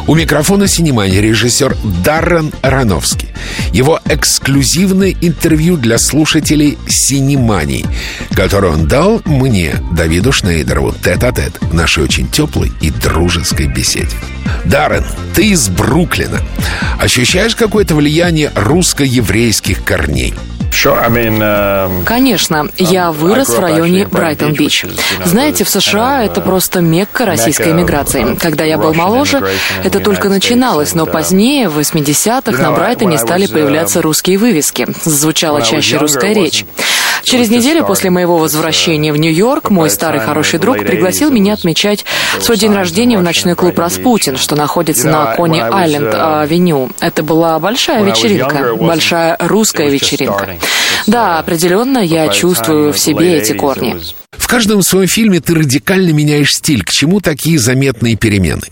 У 0.07 0.15
микрофона 0.15 0.67
Синемани 0.67 1.17
режиссер 1.17 1.77
Даррен 2.03 2.51
Ароновский. 2.63 3.29
Его 3.73 4.01
эксклюзивное 4.07 5.15
интервью 5.21 5.77
для 5.77 5.99
слушателей 5.99 6.79
Синемани, 6.89 7.85
которое 8.35 8.73
он 8.73 8.89
дал 8.89 9.21
мне, 9.27 9.75
Давиду 9.93 10.33
Шнейдерову, 10.33 10.95
тет-а-тет 10.95 11.59
в 11.61 11.75
нашей 11.75 12.03
очень 12.03 12.27
теплой 12.27 12.73
и 12.81 12.89
дружеской 12.89 13.67
беседе. 13.67 14.17
Даррен, 14.65 15.05
ты 15.35 15.51
из 15.51 15.69
Бруклина. 15.69 16.41
Ощущаешь 16.99 17.55
какое-то 17.55 17.95
влияние 17.95 18.51
русско-еврейских 18.55 19.85
корней? 19.85 20.33
Um, 20.85 22.05
Конечно, 22.05 22.69
я 22.77 23.11
вырос 23.11 23.49
в 23.49 23.59
районе 23.59 24.07
Брайтон-Бич. 24.07 24.85
Знаете, 25.25 25.65
в 25.65 25.71
США 25.71 26.25
это 26.25 26.41
просто 26.41 26.81
мекка 26.81 27.25
российской 27.25 27.73
иммиграции. 27.73 28.37
Когда 28.39 28.65
я 28.65 28.79
был 28.79 28.95
моложе, 28.95 29.47
это 29.83 30.01
только 30.01 30.29
начиналось, 30.29 30.95
но 30.95 31.07
позднее, 31.07 31.69
в 31.69 31.79
80-х, 31.79 32.63
на 32.63 32.73
Брайтоне 32.73 33.19
стали 33.19 33.47
появляться 33.47 34.03
русские 34.03 34.39
вывески. 34.39 34.87
Звучала 35.05 35.63
чаще 35.63 35.97
русская 35.97 36.35
речь. 36.35 36.65
Через 37.27 37.51
неделю 37.51 37.85
после 37.85 38.11
моего 38.11 38.39
возвращения 38.39 39.13
в 39.13 39.17
Нью-Йорк 39.17 39.71
мой 39.71 39.91
старый 39.91 40.21
хороший 40.21 40.61
друг 40.61 40.79
пригласил 40.79 41.33
меня 41.33 41.55
отмечать 41.55 42.05
свой 42.41 42.57
день 42.57 42.73
рождения 42.73 43.19
в 43.19 43.23
ночной 43.23 43.57
клуб 43.57 43.77
«Распутин», 43.79 44.37
что 44.37 44.55
находится 44.55 45.09
на 45.09 45.35
Кони-Айленд-авеню. 45.35 46.91
Это 47.01 47.25
была 47.25 47.59
большая 47.59 48.05
вечеринка, 48.05 48.77
большая 48.77 49.37
русская 49.41 49.91
вечеринка. 49.91 50.57
Да, 51.07 51.39
определенно 51.39 51.99
я 51.99 52.29
чувствую 52.29 52.93
в 52.93 52.99
себе 52.99 53.39
эти 53.39 53.53
корни. 53.53 53.97
В 54.33 54.49
каждом 54.49 54.83
своем 54.83 55.09
фильме 55.09 55.41
ты 55.41 55.55
радикально 55.55 56.11
меняешь 56.11 56.55
стиль. 56.55 56.85
К 56.85 56.91
чему 56.91 57.21
такие 57.21 57.59
заметные 57.59 58.17
перемены? 58.17 58.63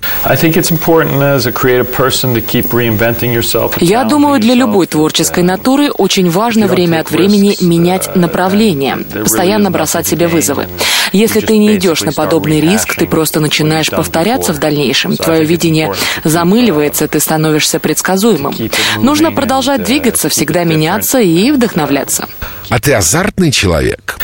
Я 3.80 4.05
думаю, 4.05 4.41
для 4.41 4.55
любой 4.55 4.87
творческой 4.87 5.43
натуры 5.43 5.91
очень 5.91 6.30
важно 6.30 6.66
время 6.66 7.01
от 7.01 7.11
времени 7.11 7.57
менять 7.61 8.14
направление, 8.14 8.99
постоянно 8.99 9.70
бросать 9.70 10.07
себе 10.07 10.28
вызовы. 10.28 10.68
Если 11.12 11.41
ты 11.41 11.59
не 11.59 11.76
идешь 11.76 12.03
на 12.03 12.12
подобный 12.12 12.61
риск, 12.61 12.97
ты 12.97 13.07
просто 13.07 13.41
начинаешь 13.41 13.91
повторяться 13.91 14.53
в 14.53 14.59
дальнейшем. 14.59 15.16
Твое 15.16 15.45
видение 15.45 15.93
замыливается, 16.24 17.09
ты 17.09 17.20
становишься 17.20 17.80
предсказуемым. 17.80 18.55
Нужно 18.99 19.32
продолжать 19.32 19.85
двигаться, 19.85 20.28
всегда 20.28 20.64
меняться 20.64 21.20
и 21.20 21.51
вдохновляться. 21.51 22.24
А 22.70 22.81
ты 22.81 22.95
азартный 22.95 23.51
человек? 23.51 24.18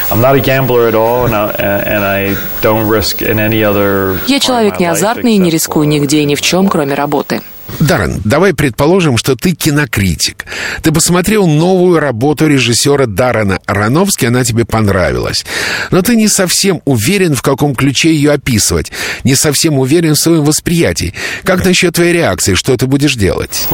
Я 4.26 4.40
человек 4.40 4.80
не 4.80 4.86
азартный 4.86 5.34
и 5.34 5.38
не 5.38 5.50
рискую 5.50 5.86
нигде 5.86 6.20
и 6.20 6.24
ни 6.24 6.34
в 6.34 6.40
чем, 6.40 6.68
кроме 6.68 6.94
работы. 6.94 7.42
Даррен, 7.78 8.20
давай 8.24 8.54
предположим, 8.54 9.16
что 9.16 9.36
ты 9.36 9.52
кинокритик. 9.52 10.44
Ты 10.82 10.92
посмотрел 10.92 11.46
новую 11.46 12.00
работу 12.00 12.46
режиссера 12.46 13.06
Даррена 13.06 13.58
Ароновски, 13.66 14.26
она 14.26 14.44
тебе 14.44 14.64
понравилась. 14.64 15.44
Но 15.90 16.02
ты 16.02 16.16
не 16.16 16.28
совсем 16.28 16.82
уверен, 16.84 17.34
в 17.34 17.42
каком 17.42 17.74
ключе 17.74 18.12
ее 18.12 18.32
описывать. 18.32 18.92
Не 19.24 19.34
совсем 19.34 19.78
уверен 19.78 20.14
в 20.14 20.20
своем 20.20 20.44
восприятии. 20.44 21.14
Как 21.44 21.64
насчет 21.64 21.94
твоей 21.94 22.12
реакции? 22.12 22.54
Что 22.54 22.76
ты 22.76 22.86
будешь 22.86 23.14
делать? 23.14 23.66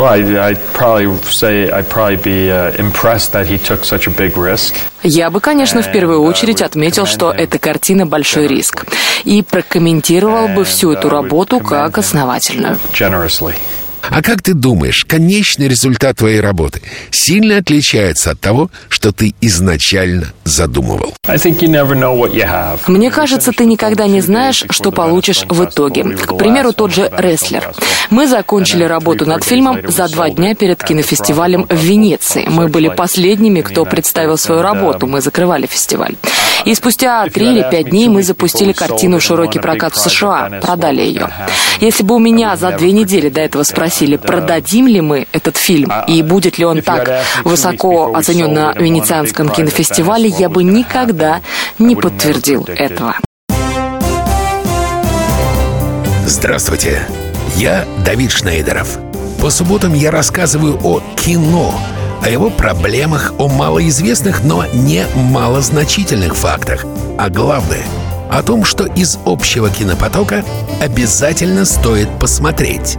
Я 5.03 5.31
бы, 5.31 5.41
конечно, 5.41 5.83
в 5.83 5.93
первую 5.93 6.21
uh, 6.21 6.27
очередь 6.27 6.63
отметил, 6.63 7.07
что 7.07 7.31
эта 7.31 7.59
картина 7.59 8.07
большой 8.07 8.49
риск. 8.49 8.87
И 9.25 9.43
прокомментировал 9.43 10.49
бы 10.49 10.65
всю 10.65 10.93
эту 10.93 11.09
uh, 11.09 11.13
работу 11.13 11.61
как 11.61 11.99
основательную. 11.99 12.79
А 14.11 14.23
как 14.23 14.43
ты 14.43 14.55
думаешь, 14.55 15.05
конечный 15.05 15.69
результат 15.69 16.19
твоей 16.19 16.41
работы 16.41 16.83
сильно 17.11 17.59
отличается 17.59 18.31
от 18.31 18.41
того, 18.41 18.71
что 18.89 19.13
ты 19.13 19.35
изначально 19.41 20.33
задумывал? 20.45 21.15
Мне 22.87 23.11
кажется, 23.11 23.53
ты 23.53 23.65
никогда 23.65 24.07
не 24.07 24.21
знаешь, 24.21 24.65
что 24.71 24.93
получишь 24.93 25.45
в 25.49 25.65
итоге. 25.65 26.05
К 26.05 26.37
примеру, 26.37 26.73
тот 26.73 26.93
же 26.93 27.11
«Рестлер». 27.17 27.73
Мы 28.11 28.29
закончили 28.29 28.85
работу 28.85 29.27
над 29.27 29.45
фильмом 29.45 29.81
за 29.91 30.09
два 30.09 30.31
дня 30.31 30.55
перед 30.55 30.83
кинофестивалем 30.83 31.67
в 31.69 31.75
Венеции. 31.77 32.47
Мы 32.49 32.69
были 32.69 32.89
последними, 32.89 33.61
кто 33.61 33.85
представил 33.85 34.39
свою 34.39 34.63
работу. 34.63 35.07
Мы 35.07 35.21
закрывали 35.21 35.67
фестиваль. 35.67 36.17
И 36.65 36.75
спустя 36.75 37.27
три 37.29 37.51
или 37.51 37.67
пять 37.71 37.91
дней 37.91 38.09
мы 38.09 38.23
запустили 38.23 38.73
картину 38.73 39.19
в 39.19 39.23
широкий 39.23 39.59
прокат 39.59 39.95
в 39.95 39.99
США, 39.99 40.61
продали 40.63 41.03
ее. 41.03 41.31
Если 41.81 42.03
бы 42.03 42.17
у 42.17 42.19
меня 42.19 42.57
за 42.57 42.73
две 42.73 42.93
недели 42.93 43.29
до 43.29 43.41
этого 43.41 43.63
спросили, 43.63 43.96
продадим 44.19 44.87
ли 44.87 45.01
мы 45.01 45.27
этот 45.33 45.57
фильм 45.57 45.91
и 46.07 46.23
будет 46.23 46.59
ли 46.59 46.65
он 46.65 46.83
так 46.83 47.25
высоко 47.45 48.15
оценен 48.15 48.53
на 48.53 48.73
Венецианском 48.73 49.49
кинофестивале, 49.49 50.29
я 50.29 50.49
бы 50.49 50.63
никогда 50.63 51.41
не 51.79 51.97
подтвердил 51.97 52.65
этого. 52.67 53.17
Здравствуйте, 56.27 57.01
я 57.57 57.87
Давид 58.05 58.33
Шнейдеров. 58.33 58.99
По 59.41 59.49
субботам 59.49 59.95
я 59.95 60.11
рассказываю 60.11 60.79
о 60.83 61.01
кино– 61.17 61.75
о 62.23 62.29
его 62.29 62.51
проблемах, 62.51 63.35
о 63.39 63.49
малоизвестных, 63.49 64.43
но 64.43 64.67
не 64.67 65.07
малозначительных 65.15 66.35
фактах. 66.35 66.85
А 67.19 67.29
главное— 67.29 67.85
о 68.31 68.43
том, 68.43 68.65
что 68.65 68.85
из 68.85 69.19
общего 69.25 69.71
кинопотока 69.71 70.45
обязательно 70.81 71.65
стоит 71.65 72.09
посмотреть. 72.19 72.99